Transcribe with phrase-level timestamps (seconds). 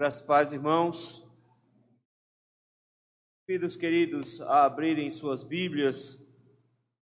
[0.00, 1.30] Graças paz, irmãos.
[3.44, 6.26] Filhos queridos, a abrirem suas Bíblias,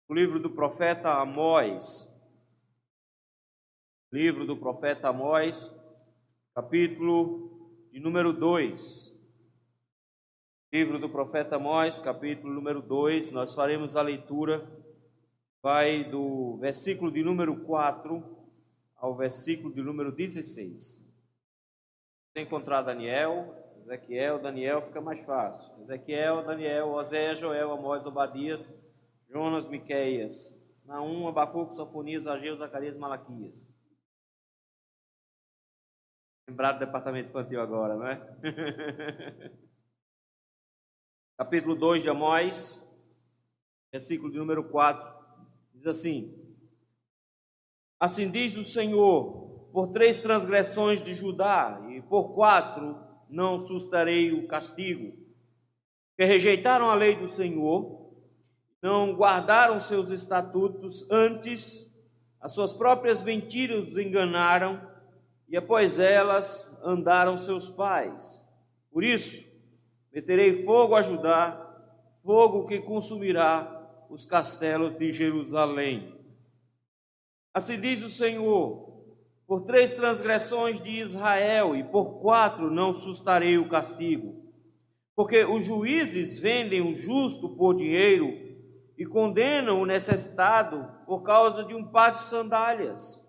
[0.08, 2.08] o livro do profeta Amós.
[4.12, 5.76] Livro do profeta Amós,
[6.54, 9.12] capítulo de número 2.
[10.71, 13.32] Livro do profeta Amós, capítulo número 2.
[13.32, 14.71] Nós faremos a leitura,
[15.64, 18.23] vai do versículo de número 4
[18.96, 21.02] ao versículo de número 16
[22.41, 25.80] encontrar Daniel, Ezequiel, Daniel fica mais fácil.
[25.81, 28.70] Ezequiel, Daniel, Oséias, Joel, Amós, Obadias,
[29.30, 33.72] Jonas, Miqueias, Naum, Abacuco, Sofonias, Ageu, Zacarias, Malaquias.
[36.48, 38.20] Lembrado do departamento infantil agora, não é?
[41.38, 42.89] Capítulo 2 de Amós,
[43.91, 45.13] versículo de número 4,
[45.73, 46.55] diz assim:
[48.00, 49.42] Assim diz o Senhor,
[49.73, 52.95] por três transgressões de Judá, e por quatro
[53.27, 55.18] não sustarei o castigo,
[56.16, 58.14] que rejeitaram a lei do Senhor,
[58.80, 61.92] não guardaram seus estatutos, antes
[62.39, 64.80] as suas próprias mentiras os enganaram,
[65.50, 68.44] e após elas andaram seus pais.
[68.92, 69.44] Por isso,
[70.14, 71.59] meterei fogo a Judá,
[72.23, 76.16] fogo que consumirá os castelos de Jerusalém.
[77.52, 78.92] Assim diz o Senhor:
[79.54, 84.34] por três transgressões de Israel e por quatro não sustarei o castigo.
[85.16, 88.34] Porque os juízes vendem o justo por dinheiro
[88.98, 93.24] e condenam o necessitado por causa de um par de sandálias.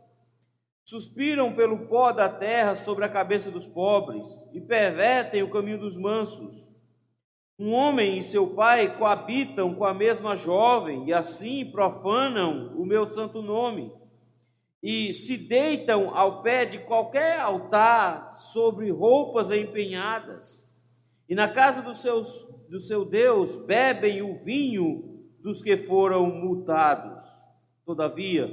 [0.82, 5.94] Suspiram pelo pó da terra sobre a cabeça dos pobres e pervertem o caminho dos
[5.94, 6.72] mansos.
[7.58, 13.04] Um homem e seu pai coabitam com a mesma jovem e assim profanam o meu
[13.04, 13.92] santo nome
[14.84, 20.70] e se deitam ao pé de qualquer altar sobre roupas empenhadas,
[21.26, 27.22] e na casa do, seus, do seu Deus bebem o vinho dos que foram multados.
[27.86, 28.46] Todavia,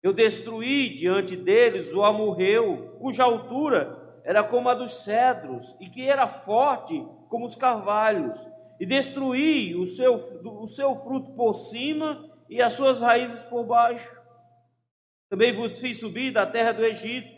[0.00, 6.02] eu destruí diante deles o amorreu, cuja altura era como a dos cedros, e que
[6.02, 8.38] era forte como os carvalhos,
[8.78, 14.23] e destruí o seu, o seu fruto por cima e as suas raízes por baixo
[15.34, 17.28] também vos fiz subir da terra do Egito.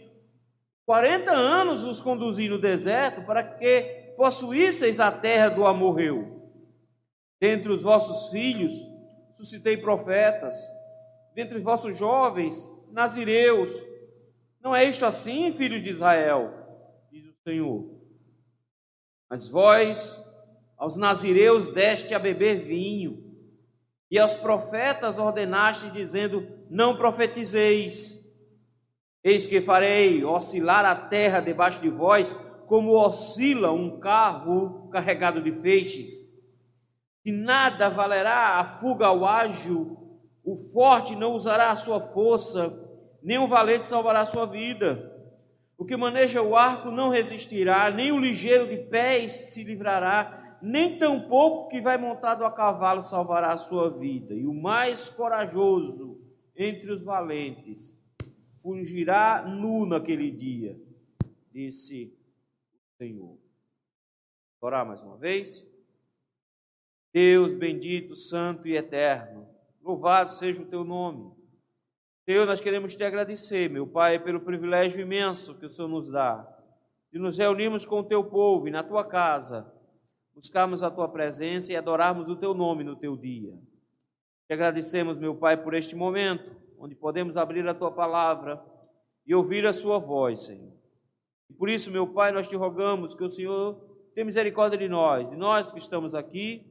[0.84, 6.46] Quarenta anos vos conduzi no deserto para que possuísseis a terra do amorreu.
[7.40, 8.74] Dentre os vossos filhos
[9.32, 10.54] suscitei profetas,
[11.34, 13.72] dentre os vossos jovens, nazireus.
[14.60, 16.52] Não é isto assim, filhos de Israel?
[17.10, 17.98] Diz o Senhor.
[19.30, 20.22] Mas vós,
[20.76, 23.25] aos nazireus, deste a beber vinho,
[24.10, 28.24] e aos profetas ordenaste, dizendo: Não profetizeis.
[29.22, 32.32] Eis que farei oscilar a terra debaixo de vós,
[32.66, 36.26] como oscila um carro carregado de feixes.
[37.24, 39.96] De nada valerá a fuga ao ágil,
[40.44, 42.72] o forte não usará a sua força,
[43.20, 45.12] nem o valente salvará a sua vida.
[45.76, 50.98] O que maneja o arco não resistirá, nem o ligeiro de pés se livrará nem
[50.98, 54.34] tampouco que vai montado a cavalo salvará a sua vida.
[54.34, 56.20] E o mais corajoso
[56.56, 57.96] entre os valentes
[58.60, 60.76] fugirá nu naquele dia,
[61.52, 62.12] disse
[62.74, 63.38] o Senhor.
[64.60, 65.64] Orar mais uma vez.
[67.12, 69.48] Deus bendito, santo e eterno,
[69.80, 71.32] louvado seja o teu nome.
[72.24, 76.44] Senhor, nós queremos te agradecer, meu Pai, pelo privilégio imenso que o Senhor nos dá
[77.12, 79.72] de nos reunirmos com o teu povo e na tua casa
[80.36, 83.58] buscarmos a tua presença e adorarmos o teu nome no teu dia.
[84.46, 88.62] Te agradecemos, meu Pai, por este momento, onde podemos abrir a tua palavra
[89.26, 90.74] e ouvir a sua voz, Senhor.
[91.48, 93.80] E por isso, meu Pai, nós te rogamos que o Senhor
[94.14, 96.70] tenha misericórdia de nós, de nós que estamos aqui,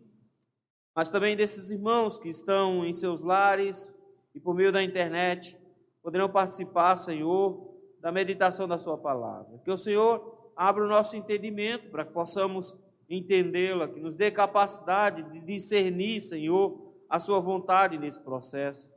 [0.96, 3.92] mas também desses irmãos que estão em seus lares
[4.36, 5.58] e por meio da internet
[6.04, 9.58] poderão participar, Senhor, da meditação da Sua palavra.
[9.64, 12.78] Que o Senhor abra o nosso entendimento para que possamos
[13.10, 18.92] entendê-la, que nos dê capacidade de discernir, Senhor, a Sua vontade nesse processo.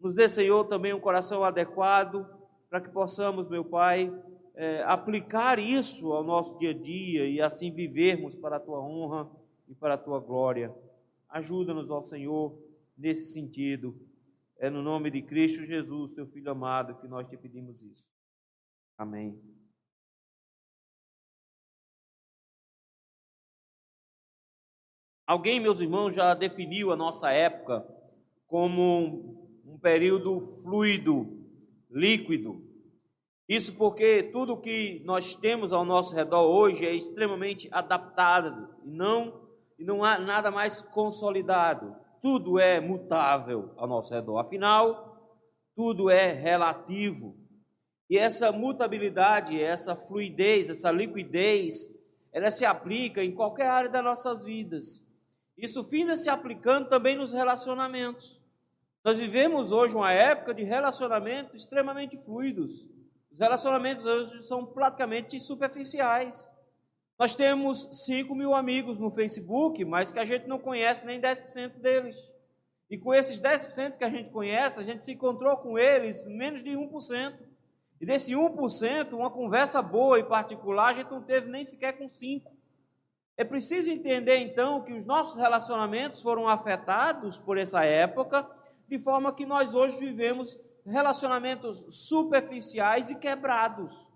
[0.00, 2.26] Nos dê, Senhor, também um coração adequado
[2.68, 4.12] para que possamos, meu Pai,
[4.54, 9.30] é, aplicar isso ao nosso dia a dia e assim vivermos para a Tua honra
[9.68, 10.74] e para a Tua glória.
[11.28, 12.56] Ajuda-nos, ó Senhor,
[12.96, 13.96] nesse sentido.
[14.58, 18.08] É no nome de Cristo Jesus, Teu Filho amado, que nós te pedimos isso.
[18.96, 19.36] Amém.
[25.26, 27.82] Alguém, meus irmãos, já definiu a nossa época
[28.46, 31.48] como um, período fluido,
[31.90, 32.62] líquido.
[33.48, 39.48] Isso porque tudo que nós temos ao nosso redor hoje é extremamente adaptado e não,
[39.78, 41.96] não há nada mais consolidado.
[42.20, 44.38] Tudo é mutável ao nosso redor.
[44.38, 45.38] Afinal,
[45.74, 47.34] tudo é relativo.
[48.10, 51.88] E essa mutabilidade, essa fluidez, essa liquidez,
[52.30, 55.02] ela se aplica em qualquer área das nossas vidas.
[55.56, 58.40] Isso finda se aplicando também nos relacionamentos.
[59.04, 62.88] Nós vivemos hoje uma época de relacionamentos extremamente fluidos.
[63.30, 66.48] Os relacionamentos hoje são praticamente superficiais.
[67.18, 71.80] Nós temos 5 mil amigos no Facebook, mas que a gente não conhece nem 10%
[71.80, 72.16] deles.
[72.90, 76.62] E com esses 10% que a gente conhece, a gente se encontrou com eles menos
[76.62, 77.34] de 1%.
[78.00, 82.06] E desse 1%, uma conversa boa e particular, a gente não teve nem sequer com
[82.06, 82.42] 5%.
[83.36, 88.48] É preciso entender então que os nossos relacionamentos foram afetados por essa época,
[88.88, 94.06] de forma que nós hoje vivemos relacionamentos superficiais e quebrados.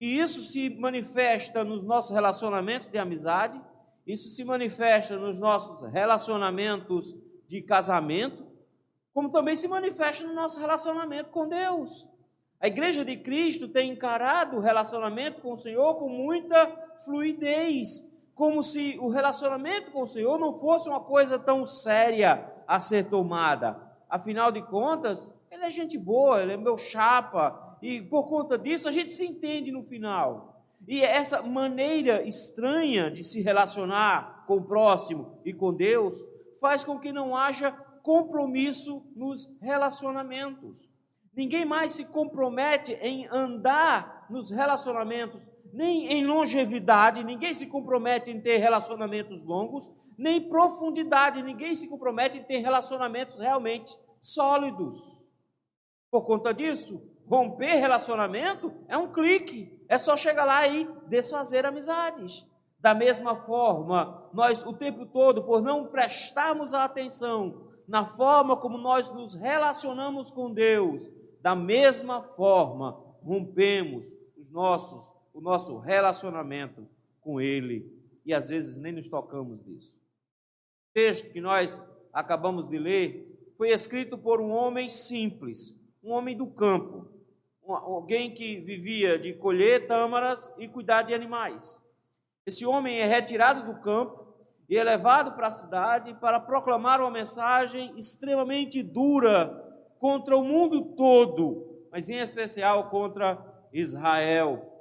[0.00, 3.60] E isso se manifesta nos nossos relacionamentos de amizade,
[4.06, 7.14] isso se manifesta nos nossos relacionamentos
[7.48, 8.46] de casamento,
[9.12, 12.06] como também se manifesta no nosso relacionamento com Deus.
[12.60, 16.66] A igreja de Cristo tem encarado o relacionamento com o Senhor com muita
[17.04, 18.05] fluidez,
[18.36, 23.08] como se o relacionamento com o Senhor não fosse uma coisa tão séria a ser
[23.08, 23.80] tomada.
[24.10, 28.88] Afinal de contas, ele é gente boa, ele é meu chapa, e por conta disso
[28.90, 30.62] a gente se entende no final.
[30.86, 36.22] E essa maneira estranha de se relacionar com o próximo e com Deus
[36.60, 37.72] faz com que não haja
[38.02, 40.90] compromisso nos relacionamentos.
[41.34, 48.40] Ninguém mais se compromete em andar nos relacionamentos, nem em longevidade, ninguém se compromete em
[48.40, 54.96] ter relacionamentos longos, nem profundidade, ninguém se compromete em ter relacionamentos realmente sólidos.
[56.10, 62.46] Por conta disso, romper relacionamento é um clique, é só chegar lá e desfazer amizades.
[62.80, 69.12] Da mesma forma, nós o tempo todo, por não prestarmos atenção na forma como nós
[69.12, 71.02] nos relacionamos com Deus,
[71.42, 74.06] da mesma forma rompemos
[74.38, 76.88] os nossos, o nosso relacionamento
[77.20, 77.92] com Ele
[78.24, 79.94] e às vezes nem nos tocamos disso.
[79.94, 86.34] O texto que nós acabamos de ler foi escrito por um homem simples, um homem
[86.34, 87.06] do campo,
[87.68, 91.78] alguém que vivia de colher tâmaras e cuidar de animais.
[92.46, 94.34] Esse homem é retirado do campo
[94.70, 99.48] e é levado para a cidade para proclamar uma mensagem extremamente dura
[99.98, 103.38] contra o mundo todo, mas em especial contra
[103.70, 104.75] Israel.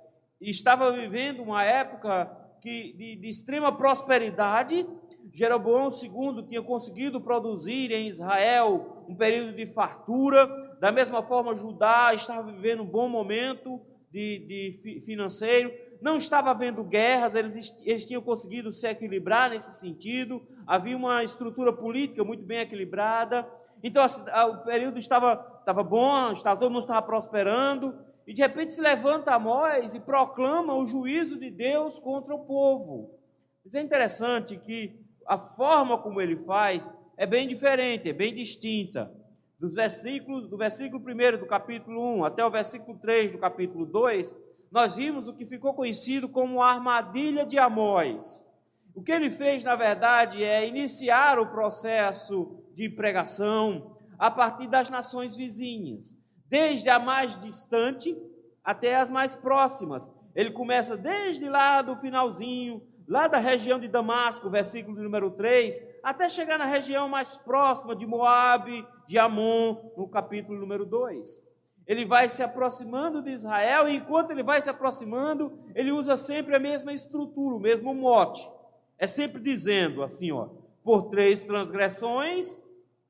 [0.45, 2.30] E estava vivendo uma época
[2.62, 4.86] que, de, de extrema prosperidade.
[5.33, 10.45] Jeroboão II tinha conseguido produzir em Israel um período de fartura,
[10.80, 13.81] da mesma forma, Judá estava vivendo um bom momento
[14.12, 20.44] de, de financeiro, não estava havendo guerras, eles, eles tinham conseguido se equilibrar nesse sentido,
[20.68, 23.50] havia uma estrutura política muito bem equilibrada,
[23.83, 27.95] então o período estava, estava bom, estava, todo mundo estava prosperando,
[28.27, 33.19] e de repente se levanta Amós e proclama o juízo de Deus contra o povo.
[33.66, 39.12] Isso é interessante que a forma como ele faz é bem diferente, é bem distinta
[39.60, 44.38] dos versículos, do versículo 1 do capítulo 1 até o versículo 3 do capítulo 2,
[44.72, 48.46] nós vimos o que ficou conhecido como a armadilha de Amós.
[48.94, 54.89] O que ele fez, na verdade, é iniciar o processo de pregação a partir das
[54.89, 56.15] nações vizinhas,
[56.55, 58.17] desde a mais distante
[58.63, 60.09] até as mais próximas.
[60.33, 66.29] Ele começa desde lá do finalzinho, lá da região de Damasco, versículo número 3, até
[66.29, 71.43] chegar na região mais próxima de Moabe, de Amon, no capítulo número 2.
[71.85, 76.55] Ele vai se aproximando de Israel, e enquanto ele vai se aproximando, ele usa sempre
[76.55, 78.50] a mesma estrutura, o mesmo mote.
[78.97, 80.47] É sempre dizendo assim, ó,
[80.85, 82.57] por três transgressões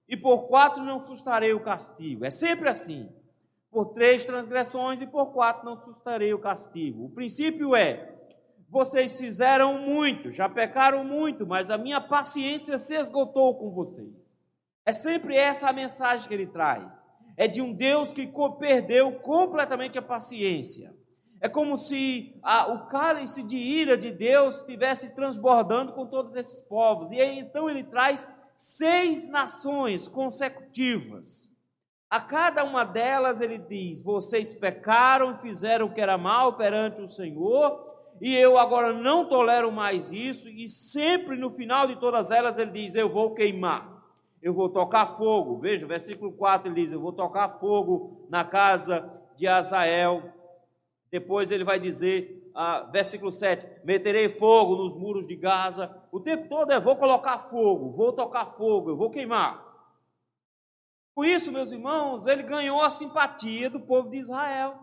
[0.10, 2.26] e por quatro não sustarei o castigo.
[2.26, 3.08] É sempre assim.
[3.76, 7.08] Por três transgressões e por quatro não sustarei o castigo.
[7.08, 8.16] O princípio é:
[8.70, 14.16] vocês fizeram muito, já pecaram muito, mas a minha paciência se esgotou com vocês.
[14.86, 17.06] É sempre essa a mensagem que ele traz.
[17.36, 20.96] É de um Deus que perdeu completamente a paciência.
[21.42, 26.62] É como se a, o cálice de ira de Deus estivesse transbordando com todos esses
[26.62, 27.12] povos.
[27.12, 31.54] E aí, então ele traz seis nações consecutivas.
[32.10, 37.08] A cada uma delas ele diz: Vocês pecaram fizeram o que era mal perante o
[37.08, 37.84] Senhor,
[38.22, 40.50] e eu agora não tolero mais isso.
[40.50, 43.96] E sempre no final de todas elas ele diz: Eu vou queimar
[44.46, 45.58] eu vou tocar fogo.
[45.58, 50.32] Veja, versículo 4 ele diz: Eu vou tocar fogo na casa de Azael.
[51.10, 55.96] Depois ele vai dizer, ah, versículo 7, meterei fogo nos muros de Gaza.
[56.12, 59.66] O tempo todo é vou colocar fogo, vou tocar fogo, eu vou queimar.
[61.16, 64.78] Com isso, meus irmãos, ele ganhou a simpatia do povo de Israel.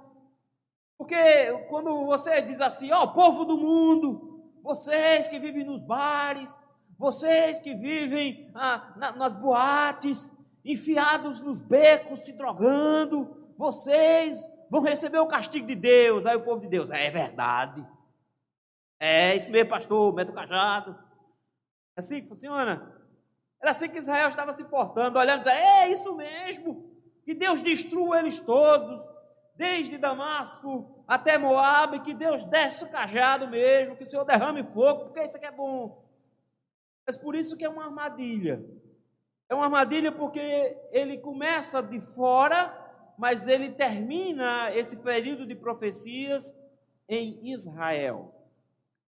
[0.97, 6.57] Porque quando você diz assim, ó, oh, povo do mundo, vocês que vivem nos bares,
[6.99, 10.31] vocês que vivem ah, na, nas boates,
[10.65, 16.25] enfiados nos becos, se drogando, vocês vão receber o castigo de Deus.
[16.25, 17.87] Aí o povo de Deus, é verdade.
[18.99, 20.99] É isso mesmo, pastor, mete o cajado.
[21.95, 23.01] É assim que funciona?
[23.62, 26.90] Era assim que Israel estava se portando, olhando e dizendo: É isso mesmo,
[27.25, 29.00] que Deus destrua eles todos,
[29.54, 35.04] desde Damasco até Moab, que Deus desce o cajado mesmo, que o Senhor derrame fogo,
[35.04, 36.04] porque isso aqui é bom.
[37.07, 38.64] Mas por isso que é uma armadilha.
[39.49, 42.76] É uma armadilha porque ele começa de fora,
[43.16, 46.57] mas ele termina esse período de profecias
[47.09, 48.35] em Israel.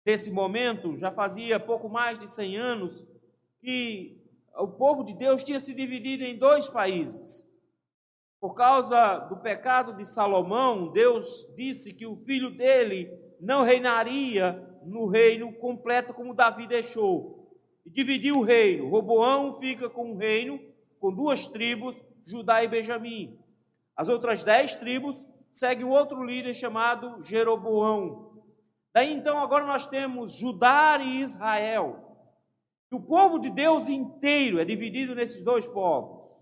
[0.05, 3.07] Nesse momento, já fazia pouco mais de 100 anos
[3.59, 4.24] que
[4.57, 7.45] o povo de Deus tinha se dividido em dois países.
[8.39, 13.09] Por causa do pecado de Salomão, Deus disse que o filho dele
[13.39, 14.53] não reinaria
[14.85, 17.51] no reino completo como Davi deixou.
[17.85, 18.89] E dividiu o reino.
[18.89, 20.59] Roboão fica com o reino,
[20.99, 23.39] com duas tribos, Judá e Benjamim.
[23.95, 28.43] As outras dez tribos seguem outro líder chamado Jeroboão.
[28.93, 32.04] Daí então agora nós temos Judá e Israel.
[32.95, 36.33] O povo de Deus inteiro é dividido nesses dois povos.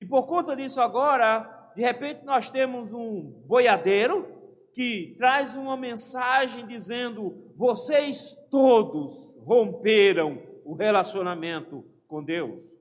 [0.00, 4.26] E por conta disso, agora, de repente, nós temos um boiadeiro
[4.72, 12.74] que traz uma mensagem dizendo: vocês todos romperam o relacionamento com Deus.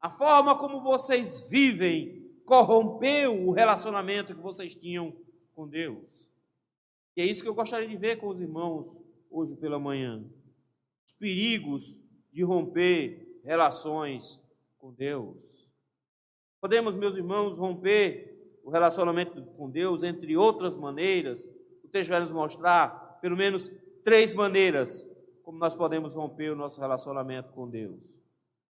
[0.00, 5.14] A forma como vocês vivem corrompeu o relacionamento que vocês tinham
[5.54, 6.28] com Deus.
[7.16, 10.24] E é isso que eu gostaria de ver com os irmãos hoje pela manhã.
[11.06, 12.04] Os perigos
[12.36, 14.38] de romper relações
[14.76, 15.66] com Deus.
[16.60, 21.46] Podemos, meus irmãos, romper o relacionamento com Deus entre outras maneiras.
[21.82, 23.72] O texto vai nos mostrar pelo menos
[24.04, 25.02] três maneiras
[25.42, 27.98] como nós podemos romper o nosso relacionamento com Deus.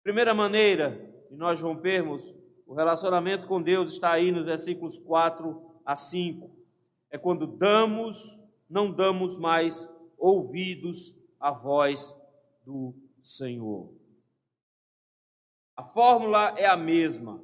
[0.02, 1.00] Primeira maneira
[1.30, 2.34] de nós rompermos
[2.66, 6.50] o relacionamento com Deus está aí nos versículos 4 a 5.
[7.12, 9.88] É quando damos, não damos mais
[10.18, 12.12] ouvidos à voz
[12.66, 13.94] do Senhor.
[15.76, 17.44] A fórmula é a mesma.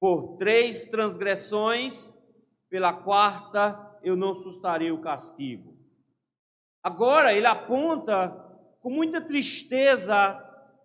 [0.00, 2.12] Por três transgressões,
[2.68, 5.76] pela quarta eu não sustarei o castigo.
[6.82, 8.30] Agora ele aponta
[8.80, 10.14] com muita tristeza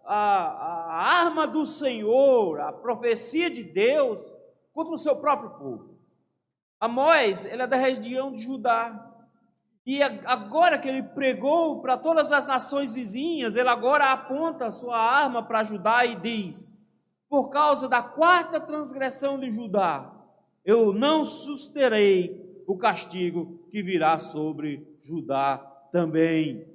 [0.03, 4.19] a, a arma do Senhor, a profecia de Deus
[4.73, 5.99] contra o seu próprio povo.
[6.79, 9.10] Amós, ele é da região de Judá.
[9.85, 15.41] E agora que ele pregou para todas as nações vizinhas, ele agora aponta sua arma
[15.41, 16.71] para Judá e diz:
[17.27, 20.11] Por causa da quarta transgressão de Judá,
[20.63, 25.57] eu não susterei o castigo que virá sobre Judá
[25.91, 26.69] também.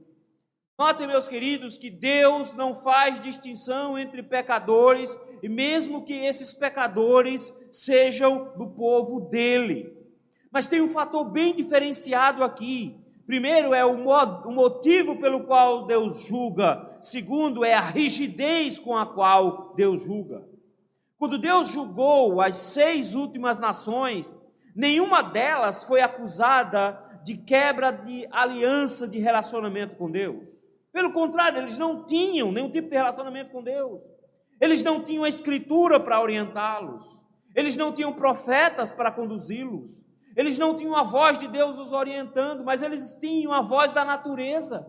[0.78, 7.56] Notem, meus queridos, que Deus não faz distinção entre pecadores, e mesmo que esses pecadores
[7.72, 9.95] sejam do povo dele.
[10.56, 12.98] Mas tem um fator bem diferenciado aqui.
[13.26, 16.96] Primeiro é o, o motivo pelo qual Deus julga.
[17.02, 20.48] Segundo é a rigidez com a qual Deus julga.
[21.18, 24.40] Quando Deus julgou as seis últimas nações,
[24.74, 30.42] nenhuma delas foi acusada de quebra de aliança de relacionamento com Deus.
[30.90, 34.00] Pelo contrário, eles não tinham nenhum tipo de relacionamento com Deus.
[34.58, 37.04] Eles não tinham a escritura para orientá-los.
[37.54, 40.05] Eles não tinham profetas para conduzi-los.
[40.36, 44.04] Eles não tinham a voz de Deus os orientando, mas eles tinham a voz da
[44.04, 44.86] natureza.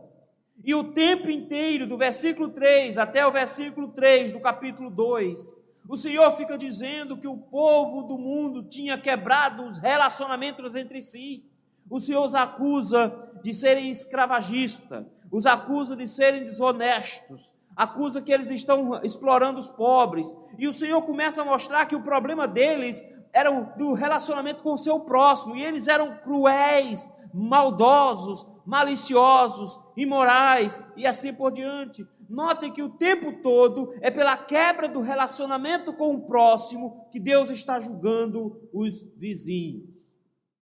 [0.64, 5.56] E o tempo inteiro, do versículo 3 até o versículo 3 do capítulo 2,
[5.88, 11.46] o Senhor fica dizendo que o povo do mundo tinha quebrado os relacionamentos entre si.
[11.90, 18.52] O Senhor os acusa de serem escravagistas, os acusa de serem desonestos, acusa que eles
[18.52, 20.36] estão explorando os pobres.
[20.58, 23.02] E o Senhor começa a mostrar que o problema deles
[23.34, 31.06] eram do relacionamento com o seu próximo, e eles eram cruéis, maldosos, maliciosos, imorais e
[31.06, 32.06] assim por diante.
[32.30, 37.50] Notem que o tempo todo é pela quebra do relacionamento com o próximo que Deus
[37.50, 40.08] está julgando os vizinhos.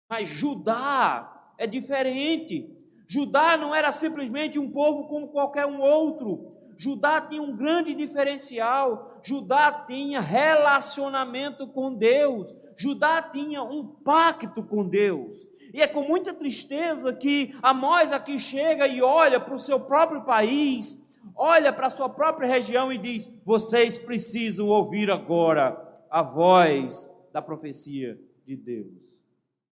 [0.08, 2.76] Mas Judá é diferente.
[3.08, 6.49] Judá não era simplesmente um povo como qualquer um outro.
[6.80, 9.20] Judá tinha um grande diferencial.
[9.22, 12.54] Judá tinha relacionamento com Deus.
[12.74, 15.46] Judá tinha um pacto com Deus.
[15.74, 20.24] E é com muita tristeza que Amós aqui chega e olha para o seu próprio
[20.24, 20.98] país,
[21.36, 25.78] olha para a sua própria região e diz: Vocês precisam ouvir agora
[26.10, 29.20] a voz da profecia de Deus.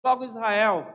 [0.01, 0.87] Logo, Israel,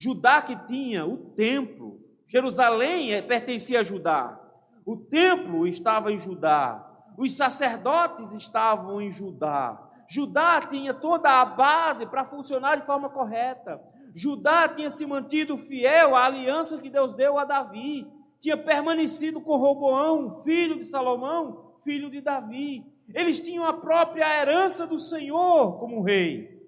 [0.00, 4.40] Judá que tinha o templo, Jerusalém é, pertencia a Judá,
[4.84, 12.06] o templo estava em Judá, os sacerdotes estavam em Judá, Judá tinha toda a base
[12.06, 13.80] para funcionar de forma correta.
[14.14, 18.06] Judá tinha se mantido fiel à aliança que Deus deu a Davi,
[18.40, 22.86] tinha permanecido com Roboão, filho de Salomão, filho de Davi.
[23.12, 26.62] Eles tinham a própria herança do Senhor como rei.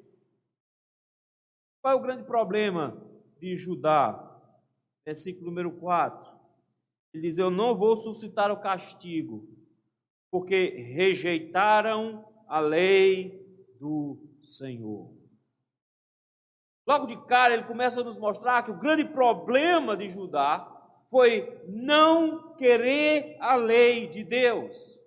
[1.80, 3.00] Qual é o grande problema
[3.38, 4.22] de Judá?
[5.04, 6.35] Versículo número 4.
[7.12, 9.48] Ele diz: Eu não vou suscitar o castigo,
[10.30, 13.44] porque rejeitaram a lei
[13.80, 15.14] do Senhor.
[16.86, 20.72] Logo de cara, ele começa a nos mostrar que o grande problema de Judá
[21.10, 25.00] foi não querer a lei de Deus.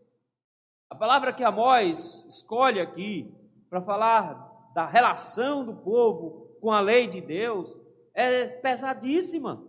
[0.89, 3.33] A palavra que Amós escolhe aqui
[3.69, 7.77] para falar da relação do povo com a lei de Deus
[8.13, 9.63] é pesadíssima.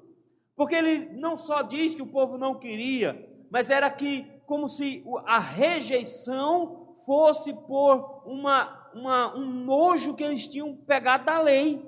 [0.61, 5.03] Porque ele não só diz que o povo não queria, mas era que como se
[5.25, 11.83] a rejeição fosse por uma, uma, um nojo que eles tinham pegado da lei.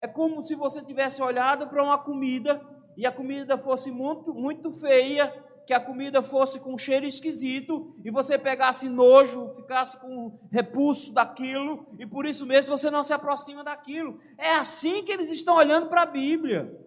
[0.00, 2.66] É como se você tivesse olhado para uma comida
[2.96, 5.30] e a comida fosse muito, muito feia,
[5.66, 11.84] que a comida fosse com cheiro esquisito e você pegasse nojo, ficasse com repulso daquilo
[11.98, 14.18] e por isso mesmo você não se aproxima daquilo.
[14.38, 16.86] É assim que eles estão olhando para a Bíblia.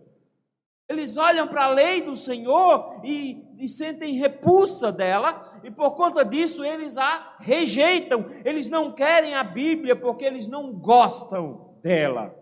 [0.89, 6.25] Eles olham para a lei do Senhor e, e, sentem repulsa dela, e por conta
[6.25, 8.25] disso eles a rejeitam.
[8.43, 12.35] Eles não querem a Bíblia porque eles não gostam dela.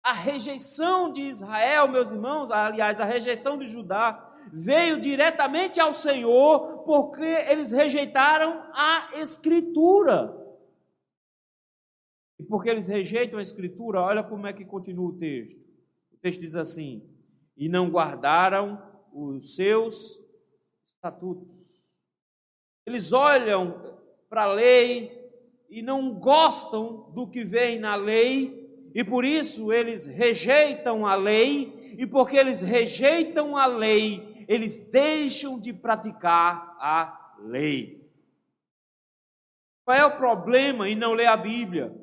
[0.00, 6.84] A rejeição de Israel, meus irmãos, aliás, a rejeição de Judá, veio diretamente ao Senhor
[6.84, 10.36] porque eles rejeitaram a Escritura.
[12.38, 15.68] E porque eles rejeitam a Escritura, olha como é que continua o texto.
[16.12, 17.02] O texto diz assim:
[17.60, 20.18] e não guardaram os seus
[20.82, 21.60] estatutos.
[22.86, 25.30] Eles olham para a lei
[25.68, 31.94] e não gostam do que vem na lei, e por isso eles rejeitam a lei,
[31.98, 38.00] e porque eles rejeitam a lei, eles deixam de praticar a lei.
[39.84, 41.94] Qual é o problema em não ler a Bíblia?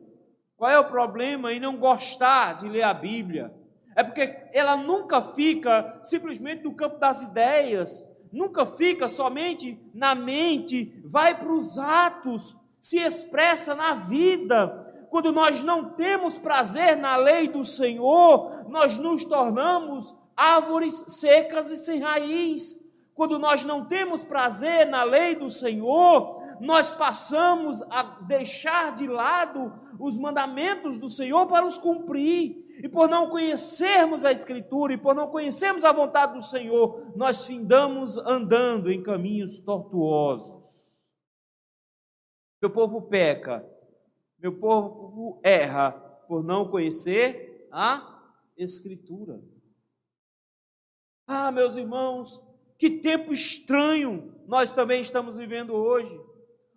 [0.55, 3.56] Qual é o problema em não gostar de ler a Bíblia?
[3.97, 11.01] É porque ela nunca fica simplesmente no campo das ideias, nunca fica somente na mente,
[11.03, 15.07] vai para os atos, se expressa na vida.
[15.09, 21.75] Quando nós não temos prazer na lei do Senhor, nós nos tornamos árvores secas e
[21.75, 22.79] sem raiz.
[23.15, 29.73] Quando nós não temos prazer na lei do Senhor, nós passamos a deixar de lado
[29.99, 32.66] os mandamentos do Senhor para os cumprir.
[32.83, 37.45] E por não conhecermos a Escritura e por não conhecermos a vontade do Senhor, nós
[37.45, 40.67] findamos andando em caminhos tortuosos.
[42.61, 43.67] Meu povo peca,
[44.37, 45.91] meu povo erra
[46.27, 48.21] por não conhecer a
[48.55, 49.41] Escritura.
[51.25, 52.41] Ah, meus irmãos,
[52.77, 56.19] que tempo estranho nós também estamos vivendo hoje,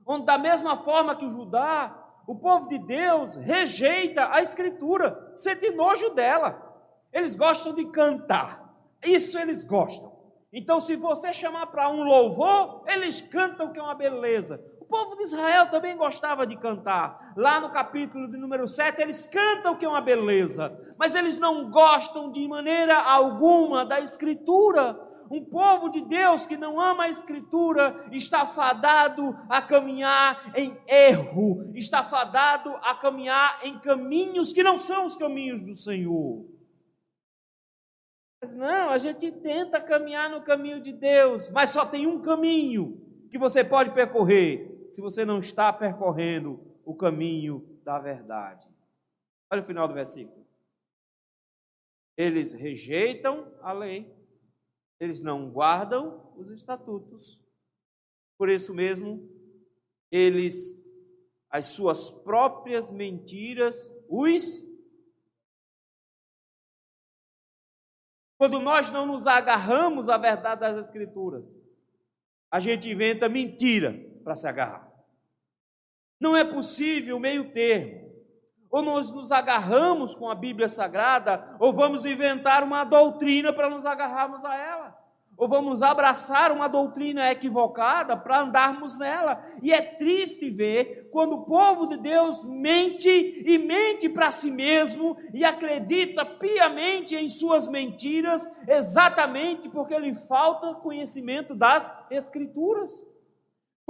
[0.07, 2.00] onde, da mesma forma que o Judá
[2.31, 6.63] o povo de Deus rejeita a Escritura, sente nojo dela.
[7.13, 8.73] Eles gostam de cantar,
[9.05, 10.13] isso eles gostam.
[10.53, 14.65] Então, se você chamar para um louvor, eles cantam que é uma beleza.
[14.81, 17.33] O povo de Israel também gostava de cantar.
[17.37, 21.69] Lá no capítulo de número 7, eles cantam que é uma beleza, mas eles não
[21.69, 24.97] gostam de maneira alguma da Escritura.
[25.31, 31.71] Um povo de Deus que não ama a Escritura está fadado a caminhar em erro,
[31.73, 36.45] está fadado a caminhar em caminhos que não são os caminhos do Senhor.
[38.43, 43.01] Mas não, a gente tenta caminhar no caminho de Deus, mas só tem um caminho
[43.31, 48.67] que você pode percorrer se você não está percorrendo o caminho da verdade.
[49.53, 50.45] Olha o final do versículo.
[52.17, 54.20] Eles rejeitam a lei
[55.01, 57.43] eles não guardam os estatutos.
[58.37, 59.27] Por isso mesmo,
[60.13, 60.79] eles,
[61.49, 64.63] as suas próprias mentiras, os.
[68.37, 71.51] Quando nós não nos agarramos à verdade das Escrituras,
[72.51, 74.87] a gente inventa mentira para se agarrar.
[76.21, 78.11] Não é possível meio termo.
[78.71, 83.85] Ou nós nos agarramos com a Bíblia Sagrada, ou vamos inventar uma doutrina para nos
[83.85, 84.80] agarrarmos a ela
[85.41, 89.43] ou vamos abraçar uma doutrina equivocada para andarmos nela.
[89.63, 95.17] E é triste ver quando o povo de Deus mente e mente para si mesmo
[95.33, 103.10] e acredita piamente em suas mentiras, exatamente porque lhe falta conhecimento das Escrituras.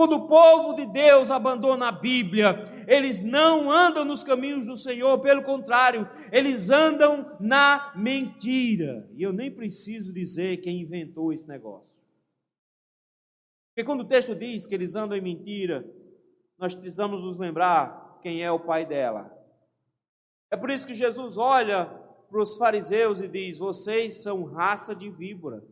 [0.00, 5.20] Quando o povo de Deus abandona a Bíblia, eles não andam nos caminhos do Senhor,
[5.20, 9.06] pelo contrário, eles andam na mentira.
[9.14, 11.86] E eu nem preciso dizer quem inventou esse negócio.
[13.68, 15.86] Porque quando o texto diz que eles andam em mentira,
[16.56, 19.30] nós precisamos nos lembrar quem é o pai dela.
[20.50, 21.84] É por isso que Jesus olha
[22.30, 25.62] para os fariseus e diz: Vocês são raça de víbora,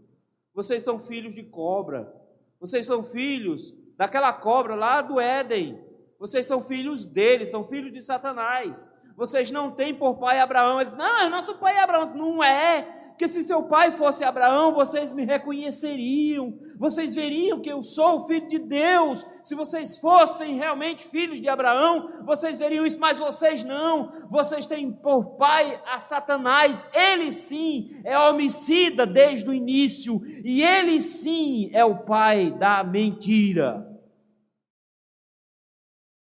[0.52, 2.14] vocês são filhos de cobra,
[2.60, 5.84] vocês são filhos daquela cobra lá do Éden.
[6.18, 8.88] Vocês são filhos dele, são filhos de Satanás.
[9.16, 10.80] Vocês não têm por pai Abraão.
[10.80, 12.14] Ele diz: Não, nosso pai é Abraão.
[12.14, 12.94] Não é.
[13.18, 16.56] Que se seu pai fosse Abraão, vocês me reconheceriam.
[16.78, 19.26] Vocês veriam que eu sou o filho de Deus.
[19.42, 24.12] Se vocês fossem realmente filhos de Abraão, vocês veriam isso, mas vocês não.
[24.30, 26.88] Vocês têm por pai a Satanás.
[26.94, 30.22] Ele sim é homicida desde o início.
[30.44, 33.88] E ele sim é o pai da mentira.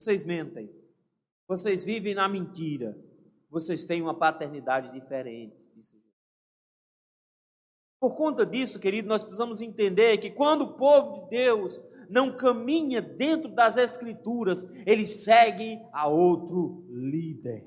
[0.06, 0.70] Vocês mentem.
[1.48, 2.96] Vocês vivem na mentira.
[3.50, 5.56] Vocês têm uma paternidade diferente.
[8.00, 13.02] Por conta disso, querido, nós precisamos entender que quando o povo de Deus não caminha
[13.02, 17.66] dentro das Escrituras, ele segue a outro líder.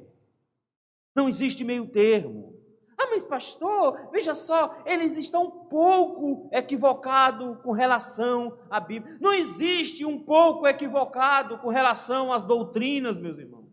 [1.16, 2.58] Não existe meio termo.
[3.00, 9.16] Ah, mas pastor, veja só, eles estão um pouco equivocados com relação à Bíblia.
[9.20, 13.68] Não existe um pouco equivocado com relação às doutrinas, meus irmãos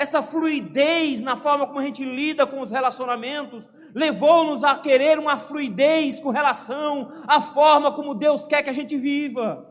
[0.00, 5.38] essa fluidez na forma como a gente lida com os relacionamentos, levou-nos a querer uma
[5.38, 9.69] fluidez com relação à forma como Deus quer que a gente viva.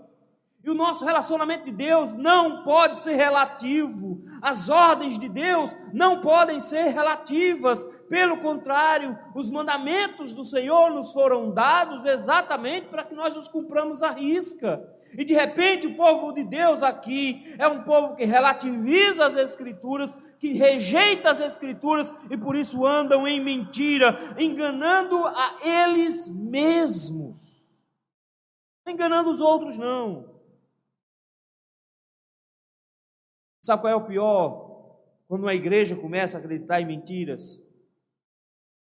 [0.70, 6.22] E o nosso relacionamento de Deus não pode ser relativo, as ordens de Deus não
[6.22, 13.16] podem ser relativas, pelo contrário, os mandamentos do Senhor nos foram dados exatamente para que
[13.16, 14.88] nós os cumpramos à risca.
[15.18, 20.16] E de repente o povo de Deus aqui é um povo que relativiza as Escrituras,
[20.38, 27.68] que rejeita as Escrituras e por isso andam em mentira, enganando a eles mesmos.
[28.88, 30.29] Enganando os outros, não.
[33.70, 34.98] Sabe qual é o pior?
[35.28, 37.64] Quando a igreja começa a acreditar em mentiras,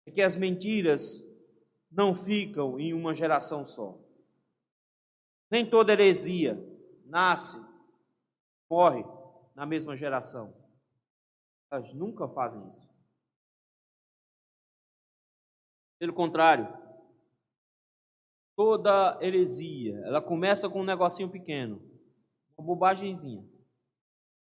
[0.07, 1.23] é que as mentiras
[1.91, 4.03] não ficam em uma geração só.
[5.51, 6.59] Nem toda heresia
[7.05, 7.63] nasce,
[8.71, 9.05] morre
[9.55, 10.57] na mesma geração.
[11.71, 12.89] Elas nunca fazem isso.
[15.99, 16.67] Pelo contrário,
[18.57, 21.83] toda heresia, ela começa com um negocinho pequeno,
[22.57, 23.47] uma bobagemzinha,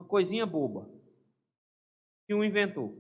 [0.03, 0.91] uma coisinha boba,
[2.27, 2.99] que um inventou,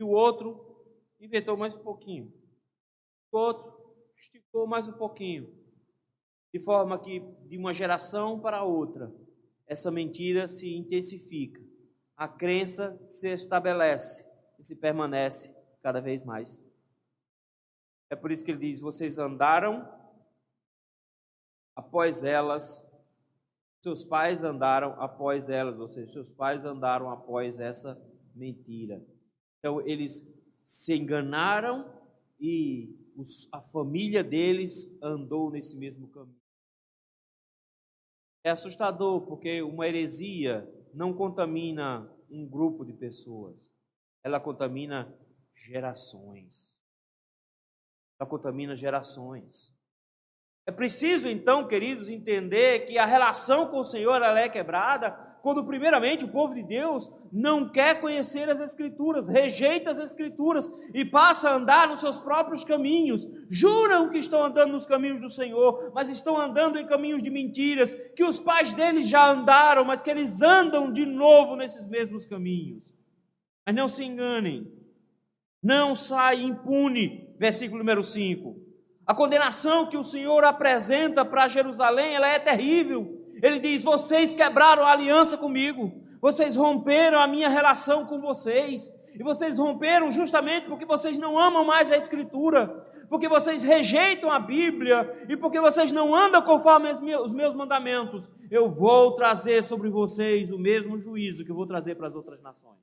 [0.00, 0.82] e o outro
[1.20, 2.32] inventou mais um pouquinho,
[3.30, 5.54] o outro esticou mais um pouquinho,
[6.52, 9.12] de forma que de uma geração para outra
[9.66, 11.60] essa mentira se intensifica,
[12.16, 14.26] a crença se estabelece
[14.58, 16.62] e se permanece cada vez mais.
[18.10, 19.88] É por isso que ele diz: vocês andaram
[21.74, 22.86] após elas,
[23.82, 28.00] seus pais andaram após elas, ou seja, seus pais andaram após essa
[28.32, 29.04] mentira.
[29.58, 30.24] Então eles
[30.64, 31.92] se enganaram
[32.40, 36.40] e os, a família deles andou nesse mesmo caminho.
[38.44, 43.68] É assustador porque uma heresia não contamina um grupo de pessoas,
[44.22, 45.12] ela contamina
[45.54, 46.80] gerações.
[48.18, 49.74] Ela contamina gerações.
[50.66, 55.10] É preciso então, queridos, entender que a relação com o Senhor é quebrada
[55.42, 61.04] quando, primeiramente, o povo de Deus não quer conhecer as Escrituras, rejeita as Escrituras e
[61.04, 63.26] passa a andar nos seus próprios caminhos.
[63.50, 67.92] Juram que estão andando nos caminhos do Senhor, mas estão andando em caminhos de mentiras,
[68.14, 72.80] que os pais deles já andaram, mas que eles andam de novo nesses mesmos caminhos.
[73.66, 74.72] Mas não se enganem,
[75.60, 77.34] não sai impune.
[77.36, 78.71] Versículo número 5.
[79.06, 84.86] A condenação que o Senhor apresenta para Jerusalém, ela é terrível ele diz: Vocês quebraram
[84.86, 88.90] a aliança comigo, vocês romperam a minha relação com vocês.
[89.14, 92.68] E vocês romperam justamente porque vocês não amam mais a Escritura,
[93.10, 98.30] porque vocês rejeitam a Bíblia e porque vocês não andam conforme os meus mandamentos.
[98.50, 102.40] Eu vou trazer sobre vocês o mesmo juízo que eu vou trazer para as outras
[102.40, 102.80] nações.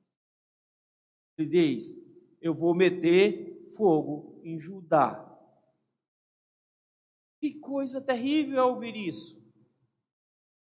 [1.36, 1.94] Ele diz:
[2.40, 5.29] Eu vou meter fogo em Judá.
[7.40, 9.40] Que coisa terrível é ouvir isso.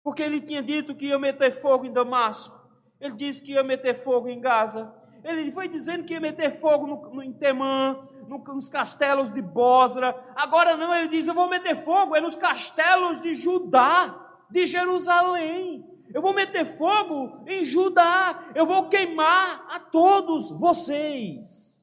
[0.03, 2.59] Porque ele tinha dito que ia meter fogo em Damasco.
[2.99, 4.93] Ele disse que ia meter fogo em Gaza.
[5.23, 9.43] Ele foi dizendo que ia meter fogo no, no, em Temã, no, nos castelos de
[9.43, 10.17] Bosra.
[10.35, 15.87] Agora não, ele diz: Eu vou meter fogo é nos castelos de Judá, de Jerusalém.
[16.13, 18.51] Eu vou meter fogo em Judá.
[18.55, 21.83] Eu vou queimar a todos vocês.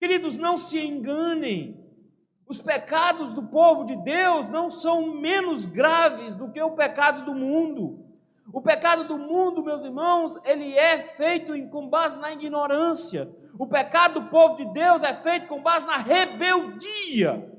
[0.00, 1.77] Queridos, não se enganem.
[2.48, 7.34] Os pecados do povo de Deus não são menos graves do que o pecado do
[7.34, 8.06] mundo.
[8.50, 13.30] O pecado do mundo, meus irmãos, ele é feito com base na ignorância.
[13.58, 17.54] O pecado do povo de Deus é feito com base na rebeldia.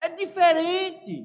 [0.00, 1.24] É diferente.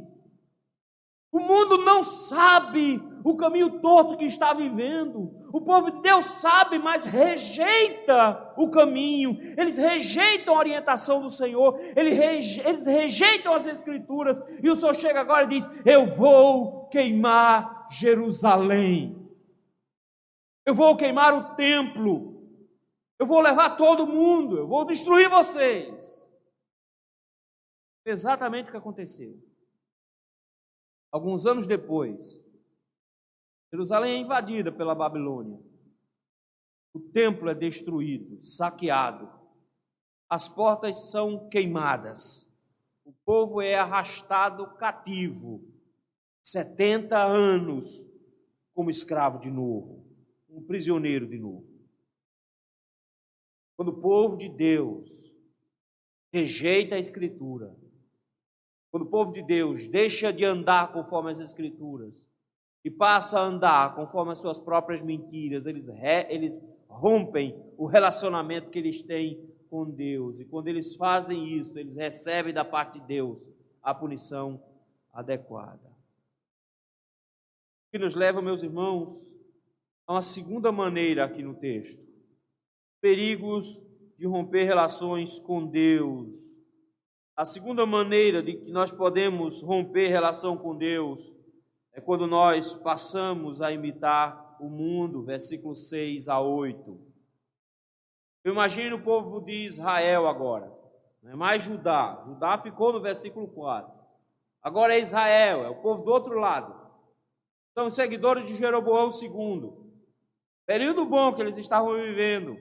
[1.31, 5.33] O mundo não sabe o caminho torto que está vivendo.
[5.51, 9.39] O povo de Deus sabe, mas rejeita o caminho.
[9.57, 11.79] Eles rejeitam a orientação do Senhor.
[11.95, 14.39] Eles rejeitam as Escrituras.
[14.61, 19.15] E o Senhor chega agora e diz: Eu vou queimar Jerusalém.
[20.65, 22.47] Eu vou queimar o templo.
[23.17, 24.57] Eu vou levar todo mundo.
[24.57, 26.27] Eu vou destruir vocês.
[28.05, 29.35] Exatamente o que aconteceu.
[31.11, 32.39] Alguns anos depois,
[33.71, 35.59] Jerusalém é invadida pela Babilônia.
[36.93, 39.29] O templo é destruído, saqueado.
[40.27, 42.47] As portas são queimadas.
[43.05, 45.63] O povo é arrastado cativo.
[46.41, 48.05] 70 anos
[48.73, 50.05] como escravo de novo,
[50.49, 51.67] um prisioneiro de novo.
[53.75, 55.31] Quando o povo de Deus
[56.31, 57.75] rejeita a Escritura,
[58.89, 62.13] quando o povo de Deus deixa de andar conforme as Escrituras
[62.83, 68.69] e passa a andar conforme as suas próprias mentiras, eles, re, eles rompem o relacionamento
[68.69, 70.39] que eles têm com Deus.
[70.39, 73.37] E quando eles fazem isso, eles recebem da parte de Deus
[73.81, 74.61] a punição
[75.13, 75.89] adequada.
[77.87, 79.35] O que nos leva, meus irmãos,
[80.07, 82.07] a uma segunda maneira aqui no texto:
[83.01, 83.81] perigos
[84.17, 86.59] de romper relações com Deus
[87.39, 91.33] a segunda maneira de que nós podemos romper relação com Deus
[91.99, 96.97] é quando nós passamos a imitar o mundo, versículo 6 a 8.
[98.41, 100.71] Eu imagino o povo de Israel agora,
[101.21, 102.23] não é mais Judá.
[102.25, 103.91] Judá ficou no versículo 4.
[104.63, 106.73] Agora é Israel, é o povo do outro lado.
[107.73, 109.73] São os seguidores de Jeroboão II.
[110.65, 112.57] Período bom que eles estavam vivendo,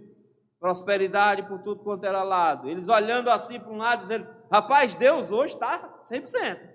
[0.59, 2.69] prosperidade por tudo quanto era lado.
[2.69, 6.68] Eles olhando assim para um lado, dizendo: Rapaz, Deus hoje está 100%.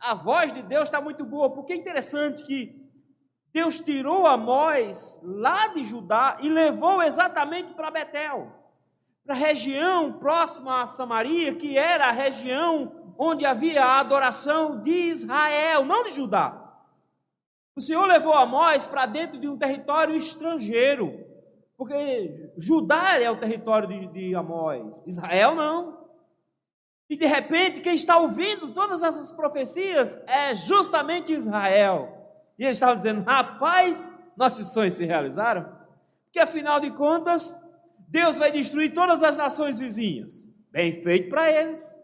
[0.00, 2.82] A voz de Deus está muito boa, porque é interessante que
[3.52, 8.50] Deus tirou Amós lá de Judá e levou exatamente para Betel,
[9.24, 14.90] para a região próxima a Samaria, que era a região onde havia a adoração de
[14.90, 16.58] Israel, não de Judá.
[17.76, 21.24] O Senhor levou Amós para dentro de um território estrangeiro,
[21.76, 26.01] porque Judá é o território de, de Amós, Israel não.
[27.12, 32.08] E de repente, quem está ouvindo todas essas profecias é justamente Israel.
[32.58, 35.76] E eles estavam dizendo: rapaz, nossos sonhos se realizaram.
[36.24, 37.54] Porque afinal de contas,
[38.08, 40.48] Deus vai destruir todas as nações vizinhas.
[40.70, 41.94] Bem feito para eles.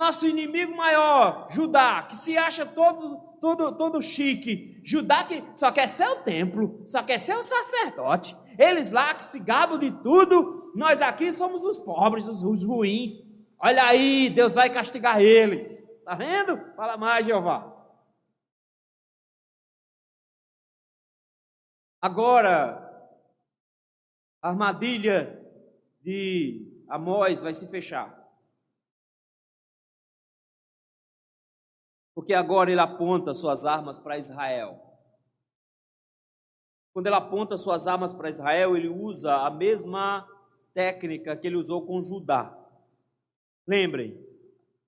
[0.00, 4.82] Nosso inimigo maior, Judá, que se acha todo, todo, todo chique.
[4.84, 8.36] Judá que só quer ser o templo, só quer ser o sacerdote.
[8.58, 13.12] Eles lá que se gabam de tudo, nós aqui somos os pobres, os, os ruins.
[13.64, 15.82] Olha aí, Deus vai castigar eles.
[15.82, 16.74] Está vendo?
[16.74, 17.70] Fala mais, Jeová.
[22.00, 22.82] Agora,
[24.42, 25.40] a armadilha
[26.00, 28.20] de Amós vai se fechar.
[32.16, 34.80] Porque agora ele aponta suas armas para Israel.
[36.92, 40.28] Quando ele aponta suas armas para Israel, ele usa a mesma
[40.74, 42.61] técnica que ele usou com Judá.
[43.66, 44.18] Lembrem,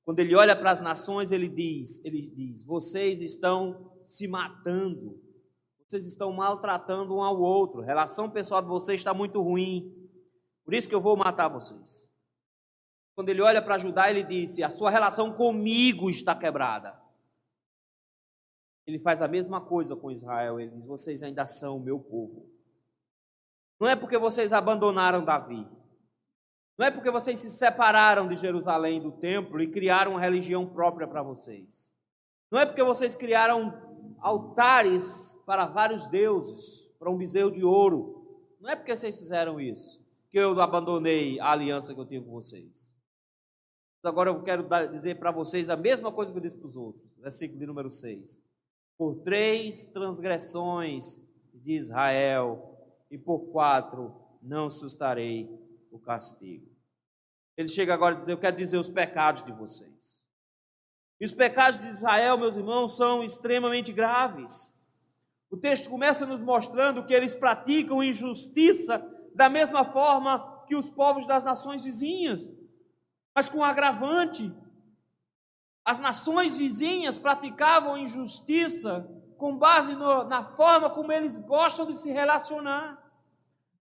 [0.05, 5.21] quando ele olha para as nações, ele diz, ele diz: "Vocês estão se matando.
[5.87, 7.83] Vocês estão maltratando um ao outro.
[7.83, 9.93] A relação pessoal de vocês está muito ruim.
[10.65, 12.11] Por isso que eu vou matar vocês."
[13.15, 17.01] Quando ele olha para Judá, ele disse: "A sua relação comigo está quebrada."
[18.87, 20.61] Ele faz a mesma coisa com Israel.
[20.61, 22.51] Ele diz: "Vocês ainda são o meu povo."
[23.81, 25.67] Não é porque vocês abandonaram Davi.
[26.77, 31.07] Não é porque vocês se separaram de Jerusalém do templo e criaram uma religião própria
[31.07, 31.93] para vocês.
[32.51, 33.73] Não é porque vocês criaram
[34.21, 38.49] altares para vários deuses, para um bezerro de ouro.
[38.61, 42.33] Não é porque vocês fizeram isso que eu abandonei a aliança que eu tinha com
[42.33, 42.93] vocês.
[44.03, 47.09] Agora eu quero dizer para vocês a mesma coisa que eu disse para os outros.
[47.19, 48.43] Versículo de número 6.
[48.99, 51.23] Por três transgressões
[51.55, 52.77] de Israel
[53.11, 55.49] e por quatro não sustarei
[55.97, 56.71] o castigo.
[57.57, 60.25] Ele chega agora a dizer: Eu quero dizer os pecados de vocês.
[61.21, 64.75] E os pecados de Israel, meus irmãos, são extremamente graves.
[65.51, 68.99] O texto começa nos mostrando que eles praticam injustiça
[69.35, 72.51] da mesma forma que os povos das nações vizinhas
[73.35, 74.55] mas com um agravante.
[75.85, 82.11] As nações vizinhas praticavam injustiça com base no, na forma como eles gostam de se
[82.11, 83.03] relacionar.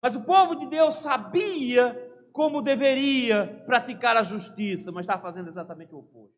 [0.01, 5.93] Mas o povo de Deus sabia como deveria praticar a justiça, mas está fazendo exatamente
[5.93, 6.35] o oposto.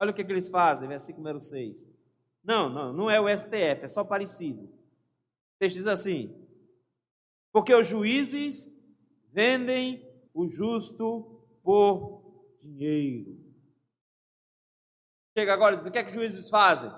[0.00, 1.88] Olha o que, que eles fazem, versículo número 6.
[2.42, 4.64] Não, não, não é o STF, é só parecido.
[4.64, 6.34] O texto diz assim:
[7.52, 8.72] Porque os juízes
[9.32, 13.36] vendem o justo por dinheiro.
[15.36, 16.92] Chega agora e diz: o que é que os juízes fazem?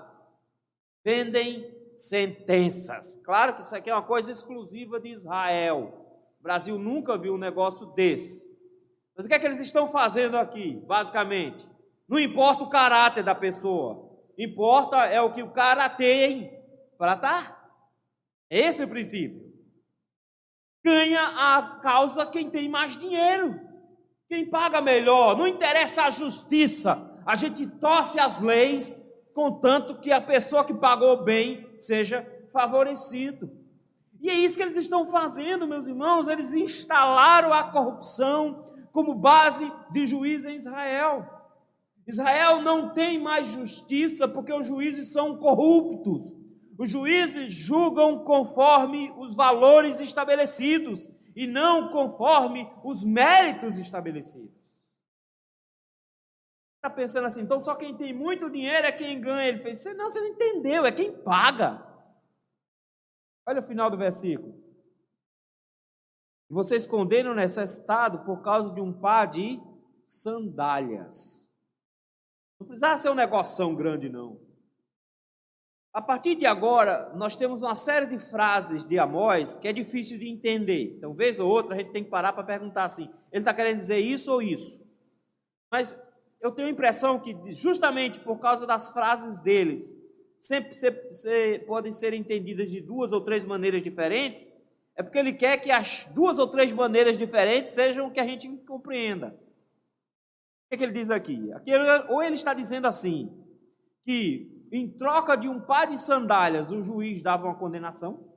[1.03, 3.19] Vendem sentenças.
[3.23, 5.93] Claro que isso aqui é uma coisa exclusiva de Israel.
[6.39, 8.47] O Brasil nunca viu um negócio desse.
[9.15, 11.67] Mas o que é que eles estão fazendo aqui, basicamente?
[12.07, 16.57] Não importa o caráter da pessoa, importa é o que o cara tem
[16.97, 17.59] para estar.
[18.49, 19.49] Esse é o princípio.
[20.83, 23.59] Ganha a causa quem tem mais dinheiro.
[24.29, 25.37] Quem paga melhor?
[25.37, 27.21] Não interessa a justiça.
[27.25, 28.95] A gente torce as leis,
[29.39, 33.49] contanto que a pessoa que pagou bem seja favorecido.
[34.19, 36.27] E é isso que eles estão fazendo, meus irmãos.
[36.27, 41.25] Eles instalaram a corrupção como base de juiz em Israel.
[42.05, 46.33] Israel não tem mais justiça porque os juízes são corruptos.
[46.77, 54.58] Os juízes julgam conforme os valores estabelecidos e não conforme os méritos estabelecidos.
[56.79, 59.49] Está pensando assim, então só quem tem muito dinheiro é quem ganha.
[59.49, 61.85] Ele fez, não, você não entendeu, é quem paga.
[63.45, 64.57] Olha o final do versículo.
[66.49, 69.59] Vocês condenam nesse estado por causa de um par de
[70.05, 71.49] sandálias.
[72.57, 74.39] Não precisava ser um negócio grande, não.
[75.93, 80.17] A partir de agora, nós temos uma série de frases de Amós que é difícil
[80.17, 80.95] de entender.
[80.95, 83.79] Então, vez ou outra, a gente tem que parar para perguntar assim: ele está querendo
[83.79, 84.81] dizer isso ou isso?
[85.71, 85.99] Mas
[86.41, 89.97] eu tenho a impressão que, justamente por causa das frases deles,
[90.39, 94.51] sempre se, se, podem ser entendidas de duas ou três maneiras diferentes,
[94.95, 98.47] é porque ele quer que as duas ou três maneiras diferentes sejam que a gente
[98.65, 99.27] compreenda.
[99.27, 101.51] O que, é que ele diz aqui?
[101.53, 101.71] aqui?
[102.09, 103.31] Ou ele está dizendo assim,
[104.05, 108.29] que em troca de um par de sandálias, o juiz dava uma condenação.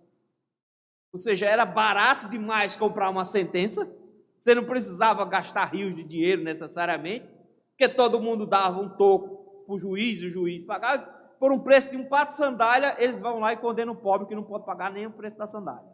[1.12, 3.90] Ou seja, era barato demais comprar uma sentença.
[4.38, 7.26] Você não precisava gastar rios de dinheiro necessariamente,
[7.72, 11.04] porque todo mundo dava um toco para o juiz e o juiz pagava.
[11.38, 14.28] Por um preço de um par de sandália, eles vão lá e condenam o pobre
[14.28, 15.90] que não pode pagar nem o preço da sandália.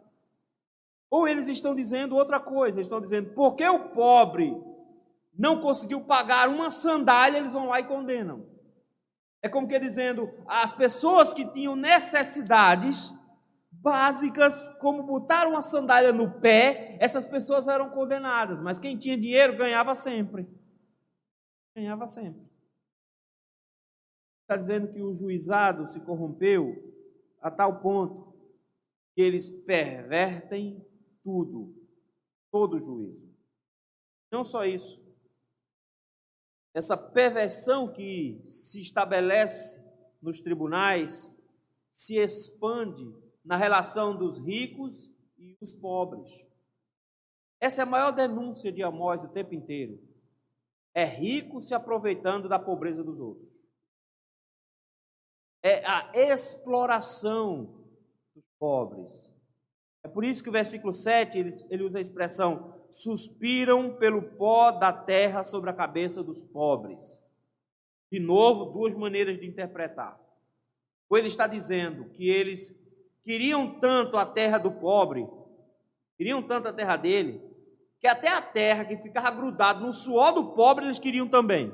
[1.09, 4.55] Ou eles estão dizendo outra coisa, eles estão dizendo, porque o pobre
[5.37, 8.45] não conseguiu pagar uma sandália, eles vão lá e condenam.
[9.41, 13.13] É como que dizendo, as pessoas que tinham necessidades
[13.71, 19.57] básicas, como botar uma sandália no pé, essas pessoas eram condenadas, mas quem tinha dinheiro
[19.57, 20.47] ganhava sempre.
[21.79, 22.45] Ganhava sempre.
[24.41, 26.75] Está dizendo que o juizado se corrompeu
[27.39, 28.33] a tal ponto
[29.15, 30.85] que eles pervertem
[31.23, 31.73] tudo,
[32.51, 33.33] todo o juízo.
[34.29, 35.01] Não só isso,
[36.73, 39.81] essa perversão que se estabelece
[40.21, 41.33] nos tribunais
[41.93, 43.09] se expande
[43.41, 46.45] na relação dos ricos e os pobres.
[47.57, 50.08] Essa é a maior denúncia de Amós o tempo inteiro.
[50.93, 53.49] É rico se aproveitando da pobreza dos outros.
[55.61, 57.85] É a exploração
[58.33, 59.29] dos pobres.
[60.03, 64.71] É por isso que o versículo 7 ele, ele usa a expressão suspiram pelo pó
[64.71, 67.21] da terra sobre a cabeça dos pobres.
[68.11, 70.19] De novo, duas maneiras de interpretar.
[71.09, 72.75] Ou ele está dizendo que eles
[73.23, 75.27] queriam tanto a terra do pobre,
[76.17, 77.41] queriam tanto a terra dele,
[77.99, 81.71] que até a terra que ficava grudada no suor do pobre eles queriam também.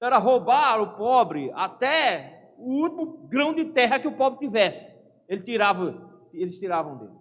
[0.00, 4.96] Era roubar o pobre até o último grão de terra que o pobre tivesse.
[5.28, 7.18] Ele tirava, eles tiravam dele.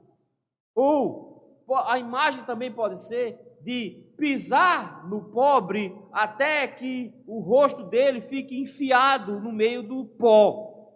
[0.76, 8.22] Ou a imagem também pode ser de pisar no pobre até que o rosto dele
[8.22, 10.94] fique enfiado no meio do pó.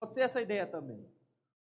[0.00, 1.11] Pode ser essa ideia também.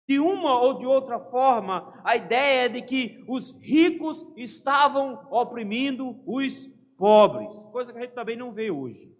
[0.08, 6.22] De uma ou de outra forma, a ideia é de que os ricos estavam oprimindo
[6.24, 9.12] os pobres, coisa que a gente também não vê hoje,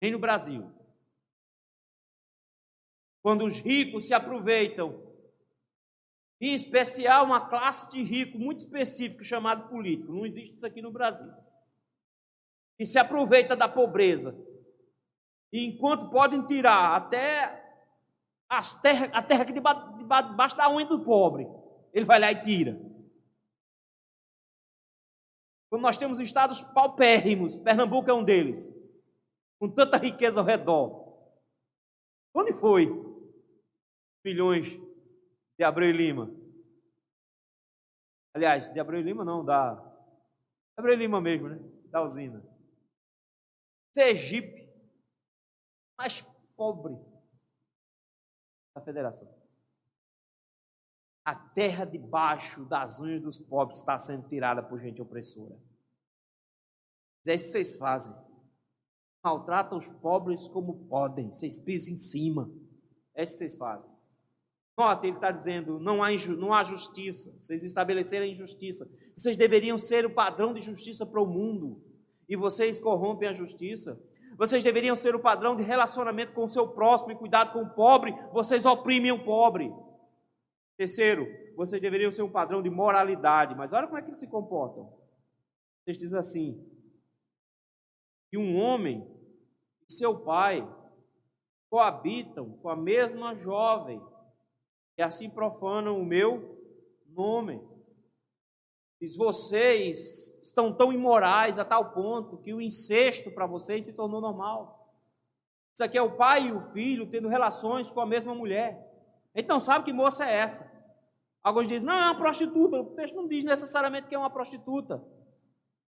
[0.00, 0.70] nem no Brasil.
[3.22, 5.02] Quando os ricos se aproveitam,
[6.40, 10.92] em especial uma classe de rico muito específico chamado político, não existe isso aqui no
[10.92, 11.32] Brasil,
[12.78, 14.38] e se aproveita da pobreza,
[15.50, 17.65] e enquanto podem tirar até
[18.48, 21.46] as terra, a terra que debaixo, debaixo da unha do pobre,
[21.92, 22.78] ele vai lá e tira.
[25.68, 28.72] Quando nós temos estados paupérrimos, Pernambuco é um deles,
[29.58, 31.06] com tanta riqueza ao redor.
[32.32, 32.86] Onde foi?
[34.24, 34.68] Milhões
[35.58, 36.30] de Abreu e Lima.
[38.34, 39.72] Aliás, de Abreu e Lima não, da
[40.76, 41.58] Abreu e Lima mesmo, né?
[41.86, 42.44] Da usina.
[43.94, 44.68] Sergipe,
[45.98, 46.20] mais
[46.54, 46.96] pobre
[48.76, 49.26] da federação.
[51.24, 55.56] A terra debaixo das unhas dos pobres está sendo tirada por gente opressora.
[57.26, 58.14] É isso que vocês fazem.
[59.24, 61.32] Maltratam os pobres como podem.
[61.32, 62.48] Vocês pisam em cima.
[63.14, 63.90] É isso que vocês fazem.
[64.78, 67.36] Nota, ele está dizendo: não há, não há justiça.
[67.40, 68.88] Vocês estabeleceram injustiça.
[69.16, 71.82] Vocês deveriam ser o padrão de justiça para o mundo.
[72.28, 74.00] E vocês corrompem a justiça.
[74.36, 77.70] Vocês deveriam ser o padrão de relacionamento com o seu próximo e cuidado com o
[77.70, 78.12] pobre.
[78.32, 79.72] Vocês oprimem o pobre.
[80.76, 81.26] Terceiro,
[81.56, 83.54] vocês deveriam ser um padrão de moralidade.
[83.54, 84.92] Mas olha como é que eles se comportam.
[85.86, 86.76] Eles dizem assim:
[88.30, 89.06] que um homem
[89.88, 90.68] e seu pai
[91.70, 94.02] coabitam com a mesma jovem
[94.98, 96.60] e assim profanam o meu
[97.06, 97.60] nome.
[99.06, 104.20] Diz: vocês estão tão imorais a tal ponto que o incesto para vocês se tornou
[104.20, 104.92] normal.
[105.72, 108.84] Isso aqui é o pai e o filho tendo relações com a mesma mulher.
[109.32, 110.68] Então sabe que moça é essa?
[111.40, 112.80] Alguns dizem, não, é uma prostituta.
[112.80, 115.00] O texto não diz necessariamente que é uma prostituta.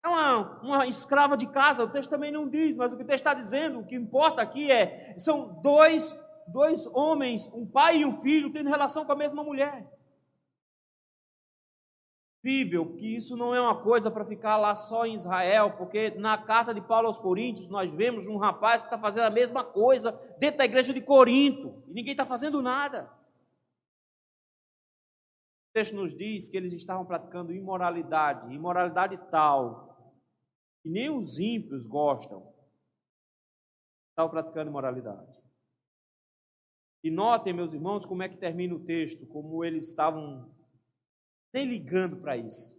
[0.03, 3.07] É uma, uma escrava de casa, o texto também não diz, mas o que o
[3.07, 6.15] texto está dizendo, o que importa aqui é, são dois
[6.47, 9.87] dois homens, um pai e um filho, tendo relação com a mesma mulher.
[12.39, 16.37] Incrível que isso não é uma coisa para ficar lá só em Israel, porque na
[16.37, 20.13] carta de Paulo aos Coríntios nós vemos um rapaz que está fazendo a mesma coisa
[20.39, 23.11] dentro da igreja de Corinto e ninguém está fazendo nada.
[25.69, 29.89] O texto nos diz que eles estavam praticando imoralidade, imoralidade tal
[30.81, 32.53] que nem os ímpios gostam.
[34.11, 35.37] Estavam praticando imoralidade.
[37.03, 40.49] E notem, meus irmãos, como é que termina o texto, como eles estavam
[41.53, 42.77] nem ligando para isso,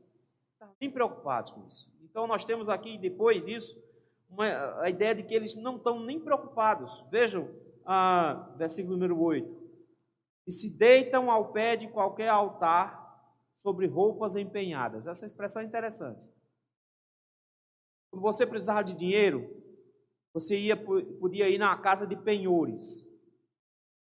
[0.52, 1.90] estavam nem preocupados com isso.
[2.02, 3.80] Então, nós temos aqui, depois disso,
[4.28, 7.04] uma, a ideia de que eles não estão nem preocupados.
[7.10, 7.48] Vejam,
[7.84, 9.48] ah, versículo número 8:
[10.46, 13.00] E se deitam ao pé de qualquer altar
[13.56, 15.06] sobre roupas empenhadas.
[15.06, 16.26] Essa expressão é interessante.
[18.10, 19.48] Quando você precisava de dinheiro,
[20.32, 23.06] você ia, podia ir na casa de penhores.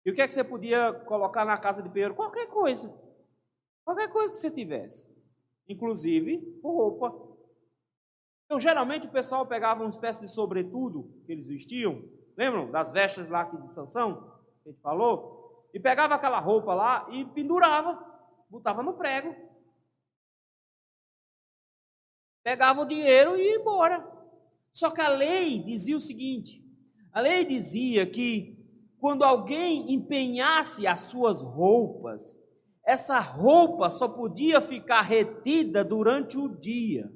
[0.04, 2.14] E o que é que você podia colocar na casa de penhor?
[2.14, 2.92] Qualquer coisa.
[3.84, 5.12] Qualquer coisa que você tivesse.
[5.68, 7.12] Inclusive roupa.
[8.44, 12.02] Então, geralmente, o pessoal pegava uma espécie de sobretudo que eles vestiam.
[12.36, 14.40] Lembram das vestes lá aqui de Sansão?
[14.62, 15.68] Que a gente falou?
[15.72, 17.98] E pegava aquela roupa lá e pendurava.
[18.50, 19.34] Botava no prego.
[22.42, 24.06] Pegava o dinheiro e ia embora.
[24.72, 26.62] Só que a lei dizia o seguinte:
[27.12, 28.54] a lei dizia que
[28.98, 32.36] quando alguém empenhasse as suas roupas,
[32.84, 37.10] essa roupa só podia ficar retida durante o dia.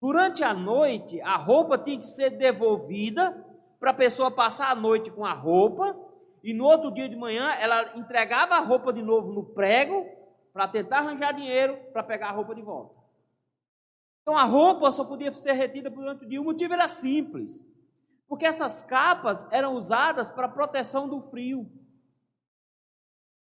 [0.00, 3.44] Durante a noite, a roupa tinha que ser devolvida
[3.80, 5.98] para a pessoa passar a noite com a roupa
[6.42, 10.06] e no outro dia de manhã ela entregava a roupa de novo no prego
[10.52, 12.94] para tentar arranjar dinheiro para pegar a roupa de volta.
[14.22, 16.40] Então a roupa só podia ser retida durante o dia.
[16.40, 17.64] O motivo era simples.
[18.28, 21.66] Porque essas capas eram usadas para proteção do frio.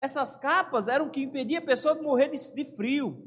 [0.05, 3.27] Essas capas eram o que impedia a pessoa de morrer de, de frio.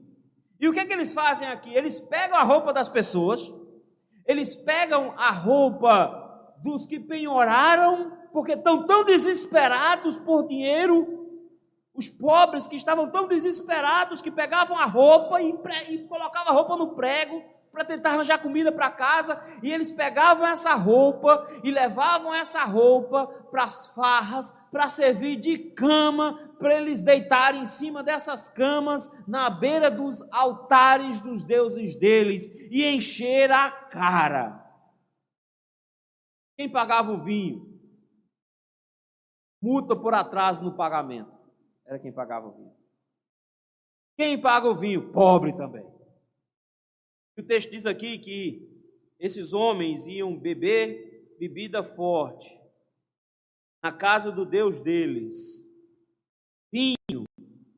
[0.59, 1.73] E o que, é que eles fazem aqui?
[1.73, 3.51] Eles pegam a roupa das pessoas,
[4.27, 11.25] eles pegam a roupa dos que penhoraram, porque estão tão desesperados por dinheiro,
[11.95, 15.55] os pobres que estavam tão desesperados que pegavam a roupa e,
[15.89, 20.45] e colocavam a roupa no prego para tentar arranjar comida para casa, e eles pegavam
[20.45, 27.01] essa roupa e levavam essa roupa para as farras, para servir de cama, para eles
[27.01, 33.71] deitarem em cima dessas camas, na beira dos altares dos deuses deles, e encher a
[33.71, 34.63] cara.
[36.55, 37.75] Quem pagava o vinho?
[39.59, 41.35] Multa por atraso no pagamento.
[41.83, 42.75] Era quem pagava o vinho.
[44.15, 45.11] Quem paga o vinho?
[45.11, 45.91] Pobre também.
[47.35, 52.66] O texto diz aqui que esses homens iam beber bebida forte
[53.83, 55.67] na casa do Deus deles,
[56.71, 57.25] vinho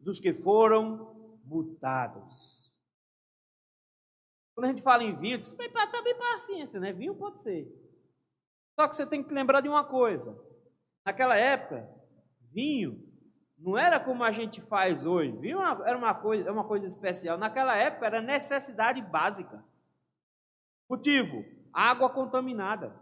[0.01, 2.77] dos que foram mutados.
[4.55, 5.69] Quando a gente fala em vinho, diz, bem
[6.39, 6.91] paciência, né?
[6.91, 7.67] Vinho pode ser.
[8.79, 10.37] Só que você tem que lembrar de uma coisa.
[11.05, 11.89] Naquela época,
[12.51, 13.07] vinho
[13.57, 15.31] não era como a gente faz hoje.
[15.37, 17.37] Vinho era uma coisa, uma coisa especial.
[17.37, 19.63] Naquela época era necessidade básica.
[20.89, 21.43] Motivo:
[21.73, 22.97] água contaminada.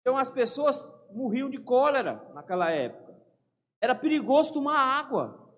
[0.00, 0.80] Então as pessoas
[1.12, 3.16] morriam de cólera naquela época.
[3.80, 5.48] Era perigoso tomar água.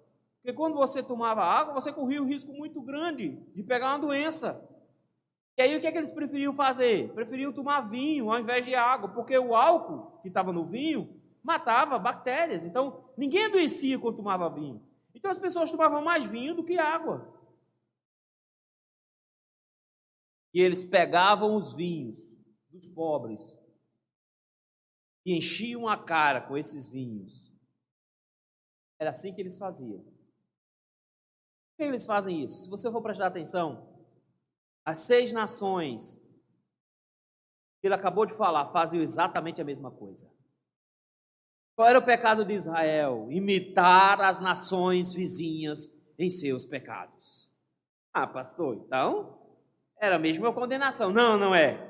[0.42, 4.66] Porque quando você tomava água, você corria um risco muito grande de pegar uma doença.
[5.56, 7.12] E aí o que, é que eles preferiam fazer?
[7.12, 11.98] Preferiam tomar vinho ao invés de água, porque o álcool que estava no vinho matava
[11.98, 12.64] bactérias.
[12.64, 14.82] Então ninguém adoecia quando tomava vinho.
[15.14, 17.38] Então as pessoas tomavam mais vinho do que água.
[20.54, 22.18] E eles pegavam os vinhos
[22.70, 23.59] dos pobres
[25.24, 27.50] e enchiam a cara com esses vinhos.
[28.98, 29.98] Era assim que eles faziam.
[30.00, 32.64] Por que eles fazem isso?
[32.64, 33.88] Se você for prestar atenção,
[34.84, 36.20] as seis nações
[37.80, 40.30] que ele acabou de falar faziam exatamente a mesma coisa.
[41.74, 43.28] Qual era o pecado de Israel?
[43.30, 47.50] Imitar as nações vizinhas em seus pecados.
[48.12, 49.38] Ah, pastor, então
[49.98, 51.10] era mesmo a condenação.
[51.10, 51.89] Não, não é.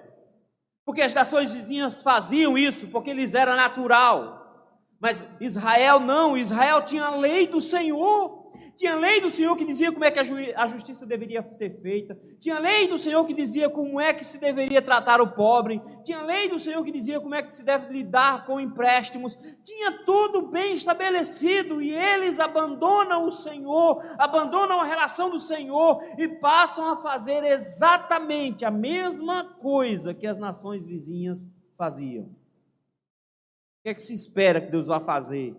[0.90, 4.74] Porque as nações vizinhas faziam isso porque lhes era natural.
[4.98, 8.39] Mas Israel não, Israel tinha a lei do Senhor.
[8.80, 12.18] Tinha lei do Senhor que dizia como é que a justiça deveria ser feita.
[12.40, 15.82] Tinha lei do Senhor que dizia como é que se deveria tratar o pobre.
[16.02, 19.36] Tinha lei do Senhor que dizia como é que se deve lidar com empréstimos.
[19.62, 26.26] Tinha tudo bem estabelecido e eles abandonam o Senhor, abandonam a relação do Senhor e
[26.26, 32.24] passam a fazer exatamente a mesma coisa que as nações vizinhas faziam.
[32.24, 35.54] O que é que se espera que Deus vá fazer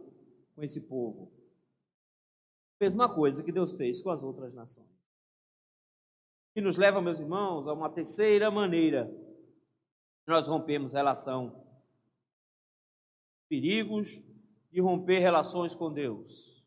[0.56, 1.41] com esse povo?
[2.82, 4.90] Mesma coisa que Deus fez com as outras nações.
[6.56, 9.10] E nos leva, meus irmãos, a uma terceira maneira
[10.28, 11.64] nós rompemos relação.
[13.50, 14.22] Perigos
[14.72, 16.66] de romper relações com Deus.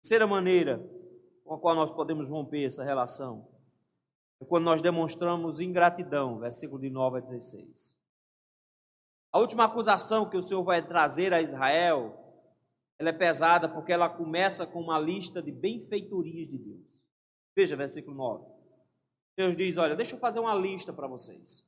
[0.00, 0.78] Terceira maneira
[1.44, 3.48] com a qual nós podemos romper essa relação
[4.40, 7.98] é quando nós demonstramos ingratidão, versículo de 9 a 16.
[9.32, 12.27] A última acusação que o Senhor vai trazer a Israel
[12.98, 17.02] ela é pesada porque ela começa com uma lista de benfeitorias de Deus.
[17.54, 18.44] Veja, versículo 9.
[19.36, 21.64] Deus diz: Olha, deixa eu fazer uma lista para vocês,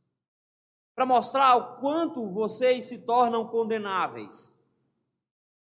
[0.95, 4.53] para mostrar o quanto vocês se tornam condenáveis.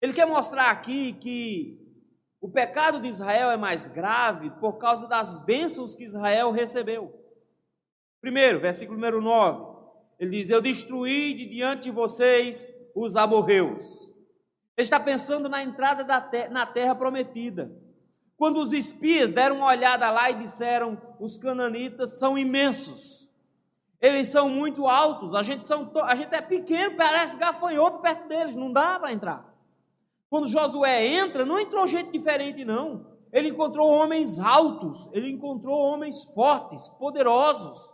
[0.00, 1.78] Ele quer mostrar aqui que
[2.40, 7.14] o pecado de Israel é mais grave por causa das bênçãos que Israel recebeu.
[8.18, 9.78] Primeiro, versículo número 9,
[10.18, 14.09] ele diz: Eu destruí de diante de vocês os amorreus.
[14.80, 17.70] Está pensando na entrada da te na terra prometida.
[18.36, 23.28] Quando os espias deram uma olhada lá e disseram: os cananitas são imensos,
[24.00, 28.56] eles são muito altos, a gente, são a gente é pequeno, parece gafanhoto perto deles,
[28.56, 29.54] não dá para entrar.
[30.30, 33.04] Quando Josué entra, não entrou gente diferente, não.
[33.32, 37.92] Ele encontrou homens altos, ele encontrou homens fortes, poderosos.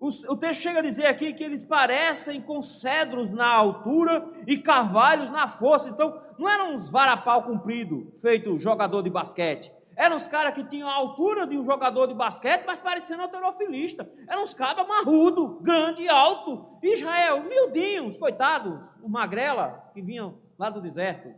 [0.00, 5.28] O, texto chega a dizer aqui que eles parecem com cedros na altura e carvalhos
[5.28, 5.88] na força.
[5.88, 9.72] Então, não eram uns varapau comprido, feito jogador de basquete.
[9.96, 14.08] Eram os caras que tinham a altura de um jogador de basquete, mas parecendo alterofilista.
[14.28, 16.78] Eram uns cabas marrudo, grande, alto.
[16.80, 21.34] Israel, miudinhos, coitados, os magrela que vinham lá do deserto.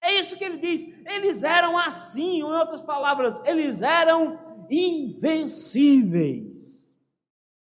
[0.00, 0.88] É isso que ele diz.
[1.04, 4.38] Eles eram assim, em outras palavras, eles eram
[4.70, 6.83] invencíveis.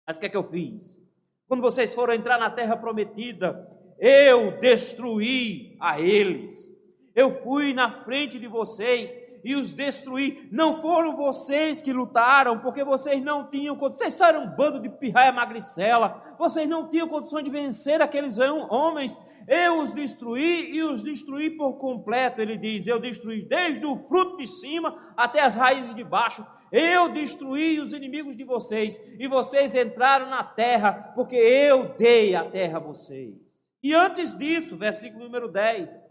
[0.10, 1.00] Mas o que é que eu fiz?
[1.48, 6.68] Quando vocês foram entrar na terra prometida, eu destruí a eles.
[7.14, 10.50] Eu fui na frente de vocês e os destruí.
[10.52, 14.16] Não foram vocês que lutaram, porque vocês não tinham condições.
[14.16, 16.36] Vocês eram um bando de pirraia magricela.
[16.40, 19.16] Vocês não tinham condições de vencer aqueles homens.
[19.48, 22.42] Eu os destruí e os destruí por completo.
[22.42, 26.44] Ele diz: Eu destruí desde o fruto de cima até as raízes de baixo.
[26.72, 32.44] Eu destruí os inimigos de vocês, e vocês entraram na terra, porque eu dei a
[32.44, 33.36] terra a vocês.
[33.82, 36.10] E antes disso, versículo número 10,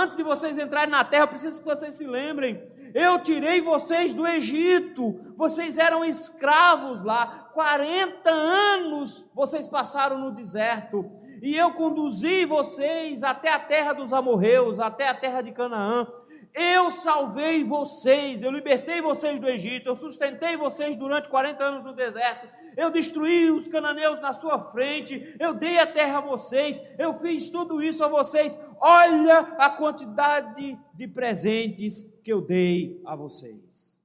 [0.00, 2.62] Antes de vocês entrarem na terra, eu preciso que vocês se lembrem.
[2.94, 5.20] Eu tirei vocês do Egito.
[5.36, 7.50] Vocês eram escravos lá.
[7.52, 11.04] 40 anos vocês passaram no deserto.
[11.42, 16.06] E eu conduzi vocês até a terra dos amorreus, até a terra de Canaã.
[16.54, 21.92] Eu salvei vocês, eu libertei vocês do Egito, eu sustentei vocês durante 40 anos no
[21.92, 27.18] deserto, eu destruí os cananeus na sua frente, eu dei a terra a vocês, eu
[27.18, 28.58] fiz tudo isso a vocês.
[28.80, 34.00] Olha a quantidade de presentes que eu dei a vocês.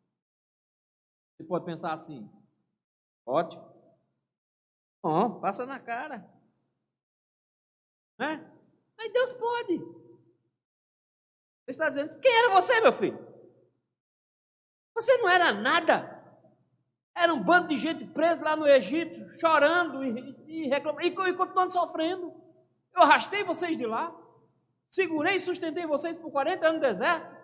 [1.35, 2.29] Você pode pensar assim:
[3.25, 3.63] ótimo,
[5.01, 6.29] bom, passa na cara,
[8.17, 8.49] né?
[8.97, 10.02] Mas Deus pode.
[11.67, 13.33] Ele está dizendo: quem era você, meu filho?
[14.95, 16.11] Você não era nada.
[17.15, 21.33] Era um bando de gente presa lá no Egito, chorando e, e reclamando, e, e
[21.33, 22.33] continuando sofrendo.
[22.95, 24.15] Eu arrastei vocês de lá,
[24.89, 27.35] segurei e sustentei vocês por 40 anos no deserto,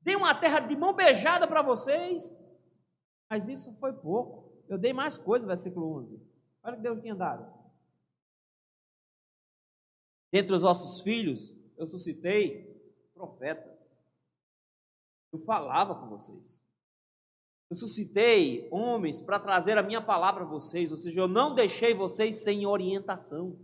[0.00, 2.36] dei uma terra de mão beijada para vocês,
[3.30, 4.50] mas isso foi pouco.
[4.68, 6.22] Eu dei mais coisas, versículo 11.
[6.62, 7.52] Olha o que Deus tinha dado.
[10.32, 12.71] Dentre os vossos filhos, eu suscitei
[13.22, 13.72] profetas.
[15.32, 16.66] Eu falava com vocês.
[17.70, 21.94] Eu suscitei homens para trazer a minha palavra a vocês, ou seja, eu não deixei
[21.94, 23.56] vocês sem orientação.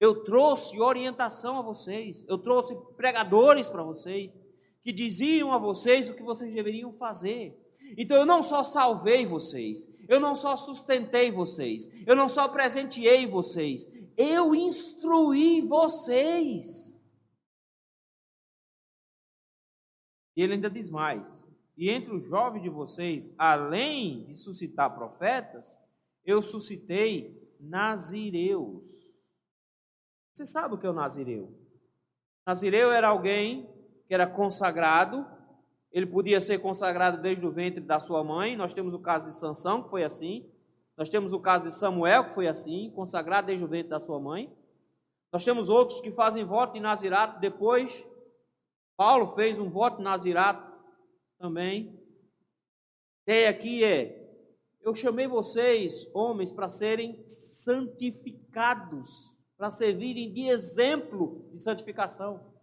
[0.00, 4.36] Eu trouxe orientação a vocês, eu trouxe pregadores para vocês,
[4.82, 7.56] que diziam a vocês o que vocês deveriam fazer.
[7.96, 13.26] Então eu não só salvei vocês, eu não só sustentei vocês, eu não só presenteei
[13.26, 16.87] vocês, eu instruí vocês.
[20.38, 21.44] E ele ainda diz mais:
[21.76, 25.76] E entre os jovens de vocês, além de suscitar profetas,
[26.24, 28.84] eu suscitei nazireus.
[30.32, 31.52] Você sabe o que é o nazireu?
[32.46, 33.68] Nazireu era alguém
[34.06, 35.26] que era consagrado,
[35.90, 38.56] ele podia ser consagrado desde o ventre da sua mãe.
[38.56, 40.48] Nós temos o caso de Sansão, que foi assim.
[40.96, 44.20] Nós temos o caso de Samuel, que foi assim, consagrado desde o ventre da sua
[44.20, 44.56] mãe.
[45.32, 48.06] Nós temos outros que fazem voto de nazirato depois
[48.98, 50.76] Paulo fez um voto nazirato
[51.38, 51.96] também.
[53.28, 54.28] E aqui é:
[54.80, 59.08] eu chamei vocês, homens, para serem santificados,
[59.56, 62.57] para servirem de exemplo de santificação.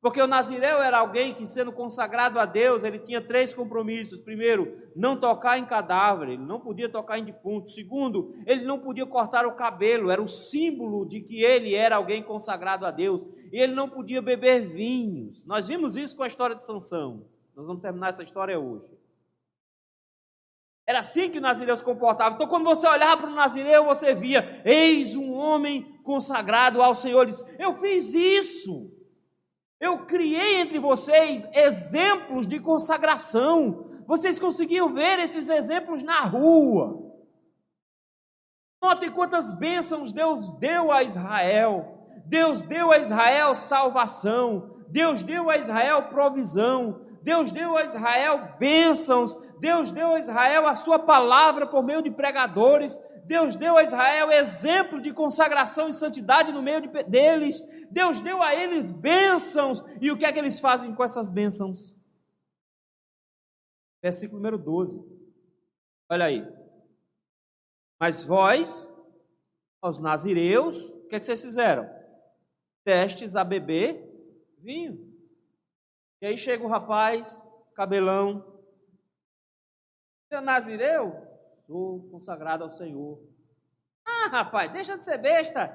[0.00, 4.20] Porque o Nazireu era alguém que, sendo consagrado a Deus, ele tinha três compromissos.
[4.20, 7.68] Primeiro, não tocar em cadáver, ele não podia tocar em defunto.
[7.68, 12.22] Segundo, ele não podia cortar o cabelo, era o símbolo de que ele era alguém
[12.22, 13.22] consagrado a Deus.
[13.52, 15.44] E ele não podia beber vinhos.
[15.44, 17.26] Nós vimos isso com a história de Sansão.
[17.54, 18.86] Nós vamos terminar essa história hoje.
[20.86, 22.36] Era assim que o Nazireu se comportava.
[22.36, 27.22] Então, quando você olhava para o Nazireu, você via: eis um homem consagrado ao Senhor.
[27.22, 28.90] Ele disse, Eu fiz isso.
[29.80, 33.86] Eu criei entre vocês exemplos de consagração.
[34.06, 37.10] Vocês conseguiam ver esses exemplos na rua.
[38.82, 42.06] Notem quantas bênçãos Deus deu a Israel.
[42.26, 44.76] Deus deu a Israel salvação.
[44.88, 47.06] Deus deu a Israel provisão.
[47.22, 49.34] Deus deu a Israel bênçãos.
[49.58, 52.98] Deus deu a Israel a sua palavra por meio de pregadores.
[53.30, 57.60] Deus deu a Israel exemplo de consagração e santidade no meio de, deles.
[57.88, 59.80] Deus deu a eles bênçãos.
[60.00, 61.94] E o que é que eles fazem com essas bênçãos?
[64.02, 64.98] Versículo número 12.
[66.10, 66.44] Olha aí.
[68.00, 68.92] Mas vós,
[69.80, 71.88] aos nazireus, o que é que vocês fizeram?
[72.84, 74.12] Testes a beber
[74.58, 75.08] vinho.
[76.20, 77.40] E aí chega o rapaz,
[77.76, 78.40] cabelão.
[80.26, 81.29] Você é nazireu?
[81.70, 83.22] Sou consagrado ao Senhor.
[84.04, 85.72] Ah, rapaz, deixa de ser besta.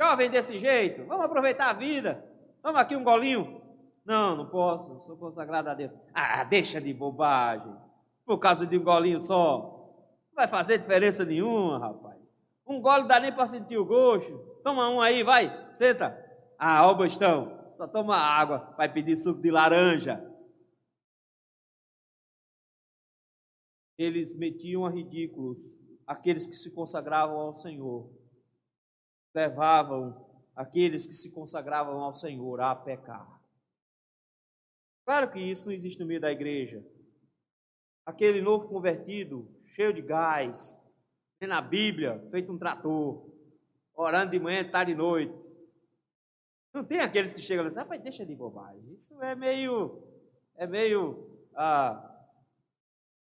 [0.00, 2.24] Jovem desse jeito, vamos aproveitar a vida.
[2.60, 3.62] Vamos aqui um golinho.
[4.04, 5.92] Não, não posso, sou consagrado a Deus.
[6.12, 7.72] Ah, deixa de bobagem.
[8.24, 9.58] Por causa de um golinho só.
[10.28, 12.18] Não vai fazer diferença nenhuma, rapaz.
[12.66, 14.36] Um gole dá nem para sentir o gosto.
[14.64, 16.18] Toma um aí, vai, senta.
[16.58, 20.20] Ah, ó, bastão, só toma água, vai pedir suco de laranja.
[23.98, 25.76] Eles metiam a ridículos
[26.06, 28.08] aqueles que se consagravam ao Senhor,
[29.34, 30.24] levavam
[30.54, 33.42] aqueles que se consagravam ao Senhor a pecar.
[35.04, 36.84] Claro que isso não existe no meio da igreja.
[38.04, 40.80] Aquele novo convertido, cheio de gás,
[41.40, 43.28] nem na Bíblia, feito um trator,
[43.94, 45.34] orando de manhã, tarde e noite.
[46.72, 48.94] Não tem aqueles que chegam e dizem, rapaz, deixa de bobagem.
[48.94, 50.02] Isso é meio,
[50.54, 52.15] é meio ah,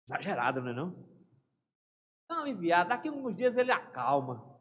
[0.07, 0.95] Exagerado, não é não?
[2.29, 2.89] Aliviado.
[2.89, 4.57] Daqui a alguns dias ele acalma.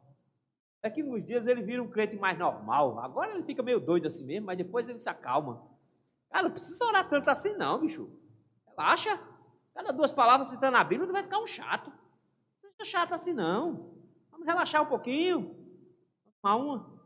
[0.83, 2.99] Daqui uns dias ele vira um crente mais normal.
[2.99, 5.65] Agora ele fica meio doido assim mesmo, mas depois ele se acalma.
[6.29, 8.09] Cara, não precisa orar tanto assim não, bicho.
[8.67, 9.19] Relaxa.
[9.73, 11.91] Cada duas palavras citando a Bíblia, não vai ficar um chato.
[12.63, 13.95] Não seja chato assim não.
[14.31, 15.55] Vamos relaxar um pouquinho.
[16.23, 16.96] Vamos tomar uma.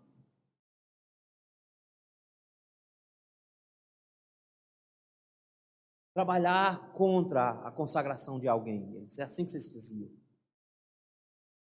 [6.22, 9.08] Trabalhar contra a consagração de alguém.
[9.18, 10.08] É assim que vocês diziam.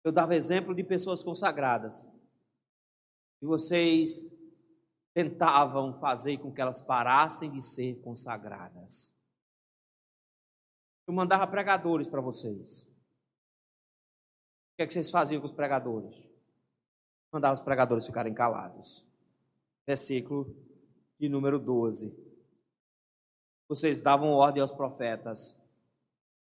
[0.05, 2.09] Eu dava exemplo de pessoas consagradas.
[3.43, 4.33] E vocês
[5.13, 9.13] tentavam fazer com que elas parassem de ser consagradas.
[11.09, 12.85] Eu mandava pregadores para vocês.
[12.85, 16.17] O que é que vocês faziam com os pregadores?
[17.33, 19.05] Mandava os pregadores ficarem calados.
[19.85, 20.55] Versículo
[21.19, 22.26] de número 12.
[23.69, 25.57] Vocês davam ordem aos profetas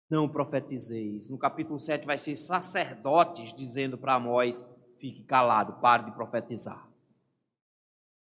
[0.09, 1.29] não profetizeis.
[1.29, 4.65] No capítulo 7 vai ser sacerdotes dizendo para Amós:
[4.99, 6.87] fique calado, pare de profetizar.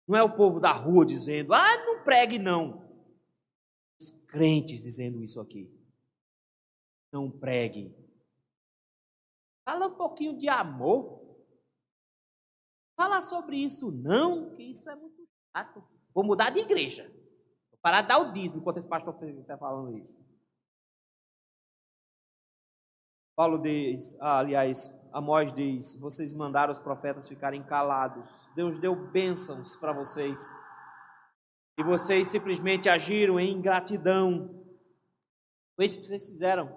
[0.07, 2.89] Não é o povo da rua dizendo, ah, não pregue não.
[4.01, 5.71] Os crentes dizendo isso aqui.
[7.11, 7.95] Não pregue.
[9.65, 11.21] Fala um pouquinho de amor.
[12.97, 15.25] Fala sobre isso não, que isso é muito
[15.55, 15.83] chato.
[16.13, 17.09] Vou mudar de igreja.
[17.83, 20.17] Parar dar o dízimo enquanto esse pastor está falando isso.
[23.35, 28.29] Paulo diz, ah, aliás, Amós diz: vocês mandaram os profetas ficarem calados.
[28.55, 30.39] Deus deu bênçãos para vocês.
[31.77, 34.63] E vocês simplesmente agiram em ingratidão.
[35.75, 36.73] Foi isso que vocês fizeram.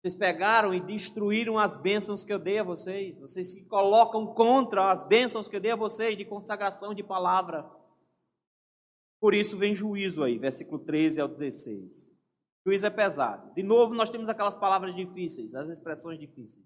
[0.00, 3.18] Vocês pegaram e destruíram as bênçãos que eu dei a vocês.
[3.18, 7.68] Vocês se colocam contra as bênçãos que eu dei a vocês de consagração de palavra.
[9.20, 12.10] Por isso vem juízo aí, versículo 13 ao 16.
[12.64, 13.54] Juízo é pesado.
[13.54, 16.64] De novo, nós temos aquelas palavras difíceis, as expressões difíceis.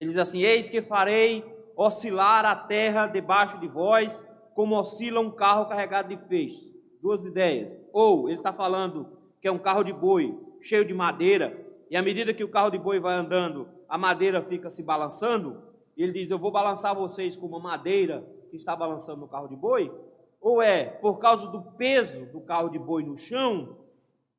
[0.00, 1.44] Ele diz assim: Eis que farei
[1.76, 4.22] oscilar a terra debaixo de vós,
[4.54, 6.72] como oscila um carro carregado de feixes.
[7.00, 7.76] Duas ideias.
[7.92, 12.02] Ou ele está falando que é um carro de boi cheio de madeira, e à
[12.02, 15.62] medida que o carro de boi vai andando, a madeira fica se balançando.
[15.96, 19.56] Ele diz: Eu vou balançar vocês com uma madeira que está balançando no carro de
[19.56, 19.92] boi.
[20.42, 23.78] Ou é por causa do peso do carro de boi no chão,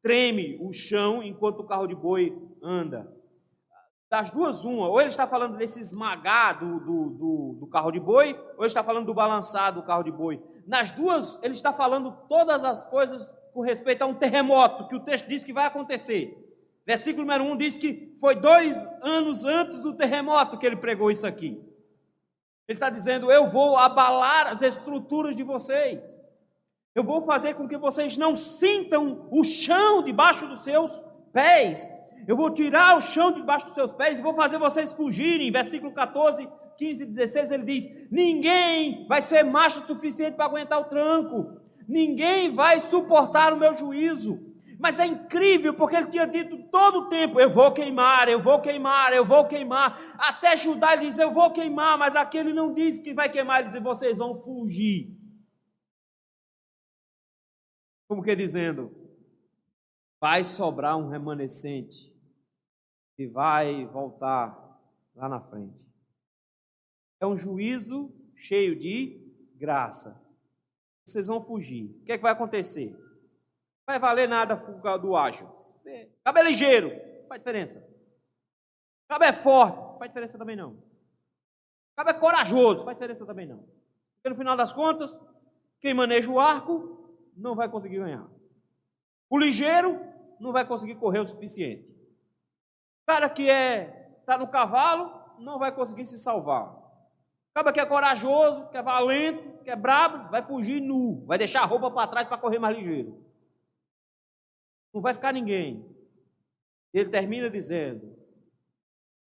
[0.02, 3.10] treme o chão enquanto o carro de boi anda.
[4.12, 8.00] Das duas, uma, ou ele está falando desse esmagar do, do, do, do carro de
[8.00, 10.44] boi, ou ele está falando do balançar do carro de boi.
[10.68, 15.00] Nas duas, ele está falando todas as coisas com respeito a um terremoto, que o
[15.00, 16.38] texto diz que vai acontecer.
[16.86, 21.26] Versículo número 1 diz que foi dois anos antes do terremoto que ele pregou isso
[21.26, 21.60] aqui.
[22.68, 26.18] Ele está dizendo: Eu vou abalar as estruturas de vocês.
[26.96, 31.02] Eu vou fazer com que vocês não sintam o chão debaixo dos seus
[31.32, 31.90] pés.
[32.28, 35.52] Eu vou tirar o chão debaixo dos seus pés e vou fazer vocês fugirem.
[35.52, 36.48] Versículo 14,
[36.78, 41.58] 15 e 16 ele diz: Ninguém vai ser macho o suficiente para aguentar o tranco.
[41.88, 44.53] Ninguém vai suportar o meu juízo.
[44.84, 48.62] Mas é incrível porque ele tinha dito todo o tempo: Eu vou queimar, eu vou
[48.62, 49.98] queimar, eu vou queimar.
[50.20, 53.62] Até Judá ele diz: Eu vou queimar, mas aqui ele não diz que vai queimar,
[53.62, 55.18] ele diz: Vocês vão fugir.
[58.10, 58.94] Como que dizendo,
[60.20, 62.14] vai sobrar um remanescente
[63.16, 64.54] que vai voltar
[65.16, 65.80] lá na frente.
[67.22, 70.22] É um juízo cheio de graça.
[71.06, 71.86] Vocês vão fugir.
[72.02, 72.94] O que, é que vai acontecer?
[73.86, 74.56] Vai valer nada
[75.02, 75.48] do ágil.
[76.24, 76.92] Cabe é ligeiro,
[77.28, 77.86] faz diferença.
[79.08, 80.82] Cabe é forte, faz diferença também não.
[81.96, 83.60] Cabe é corajoso, faz diferença também não.
[84.16, 85.20] Porque no final das contas,
[85.82, 88.26] quem maneja o arco não vai conseguir ganhar.
[89.30, 90.00] O ligeiro
[90.40, 91.90] não vai conseguir correr o suficiente.
[93.04, 96.72] O cara que é está no cavalo não vai conseguir se salvar.
[96.72, 101.38] O cara que é corajoso, que é valente, que é brabo, vai fugir nu, vai
[101.38, 103.23] deixar a roupa para trás para correr mais ligeiro.
[104.94, 105.84] Não vai ficar ninguém.
[106.94, 108.16] Ele termina dizendo: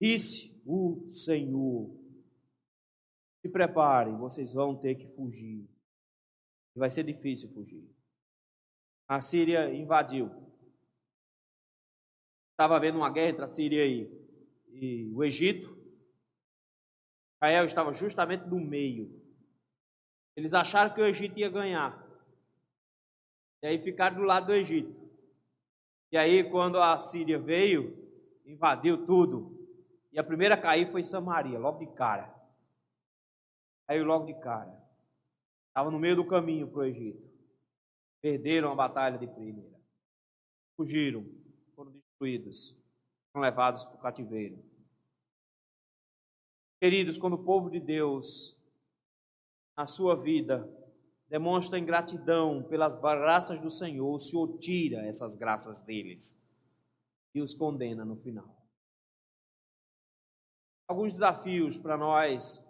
[0.01, 1.91] Disse o Senhor:
[3.41, 5.69] Se preparem, vocês vão ter que fugir.
[6.75, 7.97] E vai ser difícil fugir
[9.09, 10.31] a Síria invadiu.
[12.53, 14.11] Estava havendo uma guerra entre a Síria e,
[14.69, 15.77] e o Egito.
[17.37, 19.23] Israel estava justamente no meio.
[20.35, 22.05] Eles acharam que o Egito ia ganhar.
[23.63, 25.06] E aí ficaram do lado do Egito.
[26.11, 27.97] E aí, quando a Síria veio,
[28.45, 29.57] invadiu tudo.
[30.13, 32.35] E a primeira a cair foi Samaria, logo de cara.
[33.87, 34.73] Caiu logo de cara.
[35.69, 37.23] Estava no meio do caminho para o Egito.
[38.23, 39.77] Perderam a batalha de primeira.
[40.77, 41.25] Fugiram,
[41.75, 42.77] foram destruídos,
[43.33, 44.63] foram levados para o cativeiro.
[46.81, 48.57] Queridos, quando o povo de Deus,
[49.77, 50.69] na sua vida,
[51.29, 56.41] demonstra ingratidão pelas graças do Senhor, o Senhor tira essas graças deles
[57.35, 58.57] e os condena no final.
[60.89, 62.65] Alguns desafios para nós,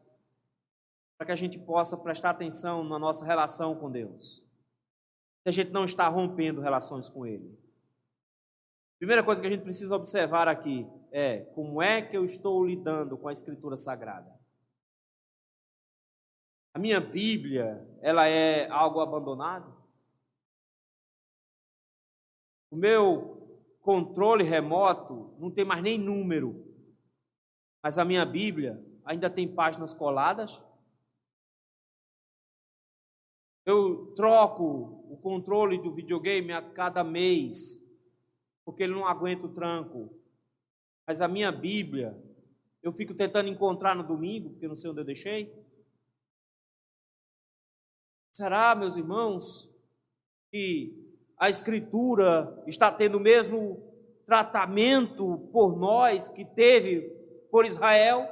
[1.18, 4.42] para que a gente possa prestar atenção na nossa relação com Deus.
[5.42, 7.56] Se a gente não está rompendo relações com Ele.
[8.98, 13.18] Primeira coisa que a gente precisa observar aqui é como é que eu estou lidando
[13.18, 14.35] com a Escritura Sagrada.
[16.76, 19.74] A minha Bíblia, ela é algo abandonado?
[22.70, 26.70] O meu controle remoto não tem mais nem número,
[27.82, 30.60] mas a minha Bíblia ainda tem páginas coladas?
[33.64, 37.82] Eu troco o controle do videogame a cada mês
[38.66, 40.14] porque ele não aguenta o tranco.
[41.08, 42.22] Mas a minha Bíblia,
[42.82, 45.65] eu fico tentando encontrar no domingo, porque não sei onde eu deixei.
[48.36, 49.66] Será, meus irmãos,
[50.52, 50.92] que
[51.38, 53.82] a Escritura está tendo o mesmo
[54.26, 57.00] tratamento por nós que teve
[57.50, 58.28] por Israel?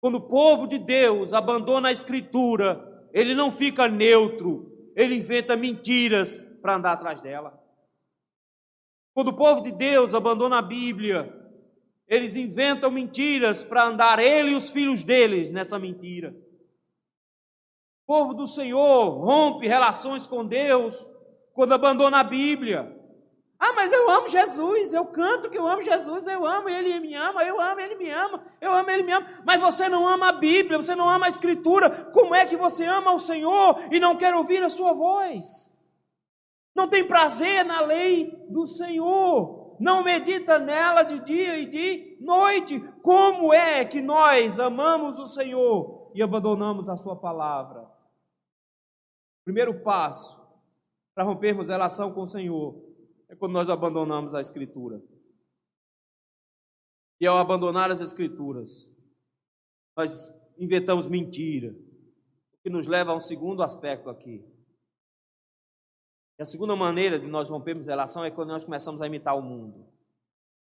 [0.00, 6.40] Quando o povo de Deus abandona a Escritura, ele não fica neutro, ele inventa mentiras
[6.60, 7.56] para andar atrás dela.
[9.14, 11.32] Quando o povo de Deus abandona a Bíblia,
[12.08, 16.34] eles inventam mentiras para andar ele e os filhos deles nessa mentira.
[18.06, 21.06] O povo do Senhor rompe relações com Deus
[21.52, 22.94] quando abandona a Bíblia.
[23.58, 27.14] Ah, mas eu amo Jesus, eu canto que eu amo Jesus, eu amo, ele me
[27.14, 29.26] ama, eu amo, ele me ama, eu amo, ele me ama.
[29.44, 31.90] Mas você não ama a Bíblia, você não ama a Escritura.
[32.12, 35.74] Como é que você ama o Senhor e não quer ouvir a sua voz?
[36.76, 42.78] não tem prazer na lei do Senhor, não medita nela de dia e de noite.
[43.02, 47.85] Como é que nós amamos o Senhor e abandonamos a Sua palavra?
[49.46, 50.36] Primeiro passo
[51.14, 52.74] para rompermos relação com o Senhor
[53.28, 55.00] é quando nós abandonamos a Escritura.
[57.20, 58.90] E ao abandonar as Escrituras,
[59.96, 60.10] nós
[60.58, 64.44] inventamos mentira, o que nos leva a um segundo aspecto aqui
[66.38, 69.42] e a segunda maneira de nós rompermos relação é quando nós começamos a imitar o
[69.42, 69.86] mundo.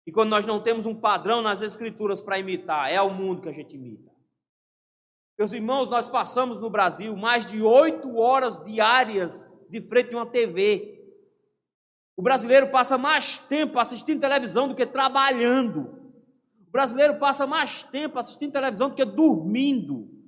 [0.07, 3.49] E quando nós não temos um padrão nas Escrituras para imitar, é o mundo que
[3.51, 4.10] a gente imita.
[5.39, 10.27] Meus irmãos, nós passamos no Brasil mais de oito horas diárias de frente a uma
[10.27, 11.01] TV.
[12.17, 15.99] O brasileiro passa mais tempo assistindo televisão do que trabalhando.
[16.69, 20.20] O brasileiro passa mais tempo assistindo televisão do que dormindo.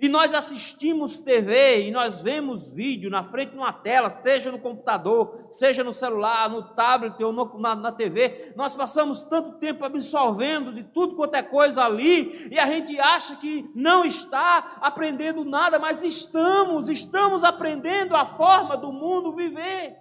[0.00, 4.58] E nós assistimos TV e nós vemos vídeo na frente de uma tela, seja no
[4.58, 8.52] computador, seja no celular, no tablet ou no, na, na TV.
[8.56, 13.36] Nós passamos tanto tempo absorvendo de tudo quanto é coisa ali e a gente acha
[13.36, 19.96] que não está aprendendo nada, mas estamos, estamos aprendendo a forma do mundo viver.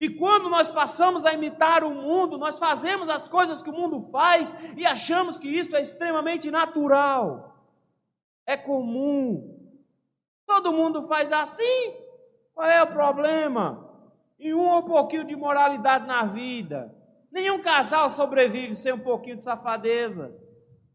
[0.00, 4.08] E quando nós passamos a imitar o mundo, nós fazemos as coisas que o mundo
[4.10, 7.49] faz e achamos que isso é extremamente natural
[8.50, 9.56] é comum.
[10.46, 11.94] Todo mundo faz assim.
[12.52, 13.88] Qual é o problema?
[14.38, 16.92] E um um pouquinho de moralidade na vida.
[17.30, 20.36] Nenhum casal sobrevive sem um pouquinho de safadeza.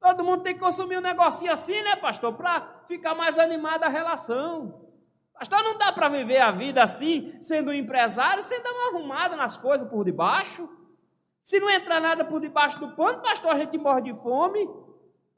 [0.01, 2.33] Todo mundo tem que consumir um negocinho assim, né, pastor?
[2.33, 4.91] Para ficar mais animada a relação.
[5.33, 9.35] Pastor, não dá para viver a vida assim, sendo um empresário, sem dar uma arrumada
[9.35, 10.67] nas coisas por debaixo.
[11.41, 14.67] Se não entrar nada por debaixo do pano, pastor, a gente morre de fome.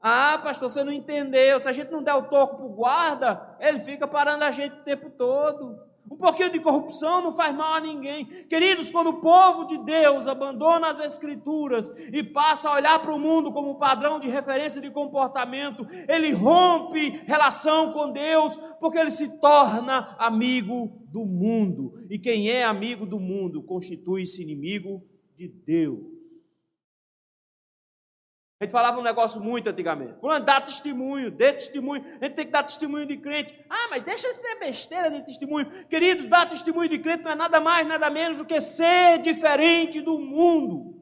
[0.00, 1.58] Ah, pastor, você não entendeu.
[1.58, 4.76] Se a gente não der o toco para o guarda, ele fica parando a gente
[4.76, 5.88] o tempo todo.
[6.10, 8.24] Um pouquinho de corrupção não faz mal a ninguém.
[8.48, 13.18] Queridos, quando o povo de Deus abandona as Escrituras e passa a olhar para o
[13.18, 19.28] mundo como padrão de referência de comportamento, ele rompe relação com Deus, porque ele se
[19.38, 22.06] torna amigo do mundo.
[22.08, 25.02] E quem é amigo do mundo constitui-se inimigo
[25.36, 26.07] de Deus.
[28.60, 30.18] A gente falava um negócio muito antigamente.
[30.18, 32.04] Fulano, dá testemunho, dê testemunho.
[32.20, 33.54] A gente tem que dar testemunho de crente.
[33.70, 35.86] Ah, mas deixa isso ser besteira de testemunho.
[35.86, 40.00] Queridos, dar testemunho de crente não é nada mais, nada menos do que ser diferente
[40.00, 40.98] do mundo.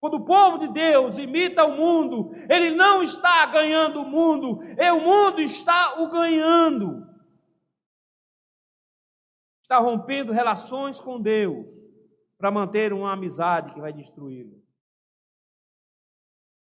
[0.00, 4.92] Quando o povo de Deus imita o mundo, ele não está ganhando o mundo, é
[4.92, 7.06] o mundo está o ganhando.
[9.62, 11.70] Está rompendo relações com Deus
[12.36, 14.60] para manter uma amizade que vai destruí-lo.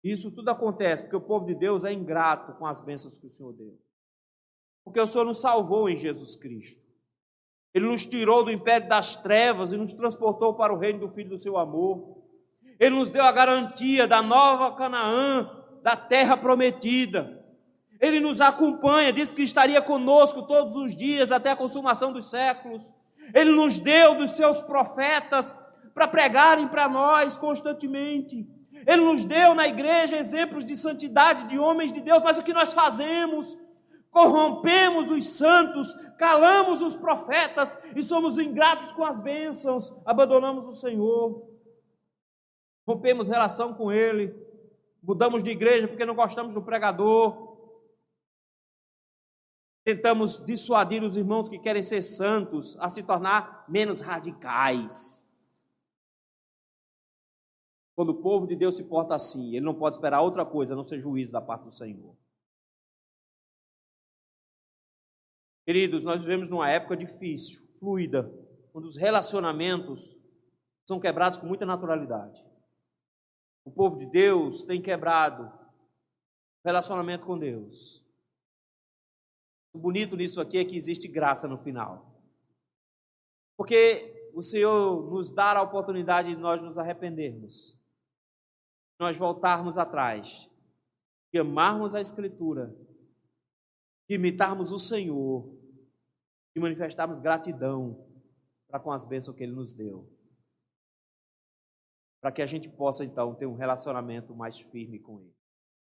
[0.03, 3.31] Isso tudo acontece porque o povo de Deus é ingrato com as bênçãos que o
[3.31, 3.79] Senhor deu.
[4.85, 6.83] Porque o Senhor nos salvou em Jesus Cristo.
[7.73, 11.31] Ele nos tirou do império das trevas e nos transportou para o reino do Filho
[11.31, 12.23] do seu amor.
[12.79, 17.41] Ele nos deu a garantia da nova Canaã da terra prometida.
[18.01, 22.83] Ele nos acompanha, disse que estaria conosco todos os dias até a consumação dos séculos.
[23.33, 25.55] Ele nos deu dos seus profetas
[25.95, 28.47] para pregarem para nós constantemente.
[28.87, 32.53] Ele nos deu na igreja exemplos de santidade de homens de Deus, mas o que
[32.53, 33.57] nós fazemos?
[34.11, 41.49] Corrompemos os santos, calamos os profetas e somos ingratos com as bênçãos, abandonamos o Senhor,
[42.87, 44.35] rompemos relação com Ele,
[45.03, 47.53] mudamos de igreja porque não gostamos do pregador,
[49.85, 55.22] tentamos dissuadir os irmãos que querem ser santos a se tornar menos radicais.
[57.95, 60.77] Quando o povo de Deus se porta assim, ele não pode esperar outra coisa a
[60.77, 62.17] não ser juízo da parte do Senhor.
[65.65, 68.33] Queridos, nós vivemos numa época difícil, fluida,
[68.75, 70.17] onde os relacionamentos
[70.89, 72.43] são quebrados com muita naturalidade.
[73.65, 78.05] O povo de Deus tem quebrado o relacionamento com Deus.
[79.73, 82.21] O bonito nisso aqui é que existe graça no final.
[83.57, 87.81] Porque o Senhor nos dá a oportunidade de nós nos arrependermos
[88.99, 90.51] nós voltarmos atrás,
[91.33, 92.75] de amarmos a Escritura,
[94.09, 95.59] de imitarmos o Senhor,
[96.55, 98.07] de manifestarmos gratidão
[98.69, 100.09] para com as bênçãos que Ele nos deu.
[102.21, 105.42] Para que a gente possa, então, ter um relacionamento mais firme com Ele.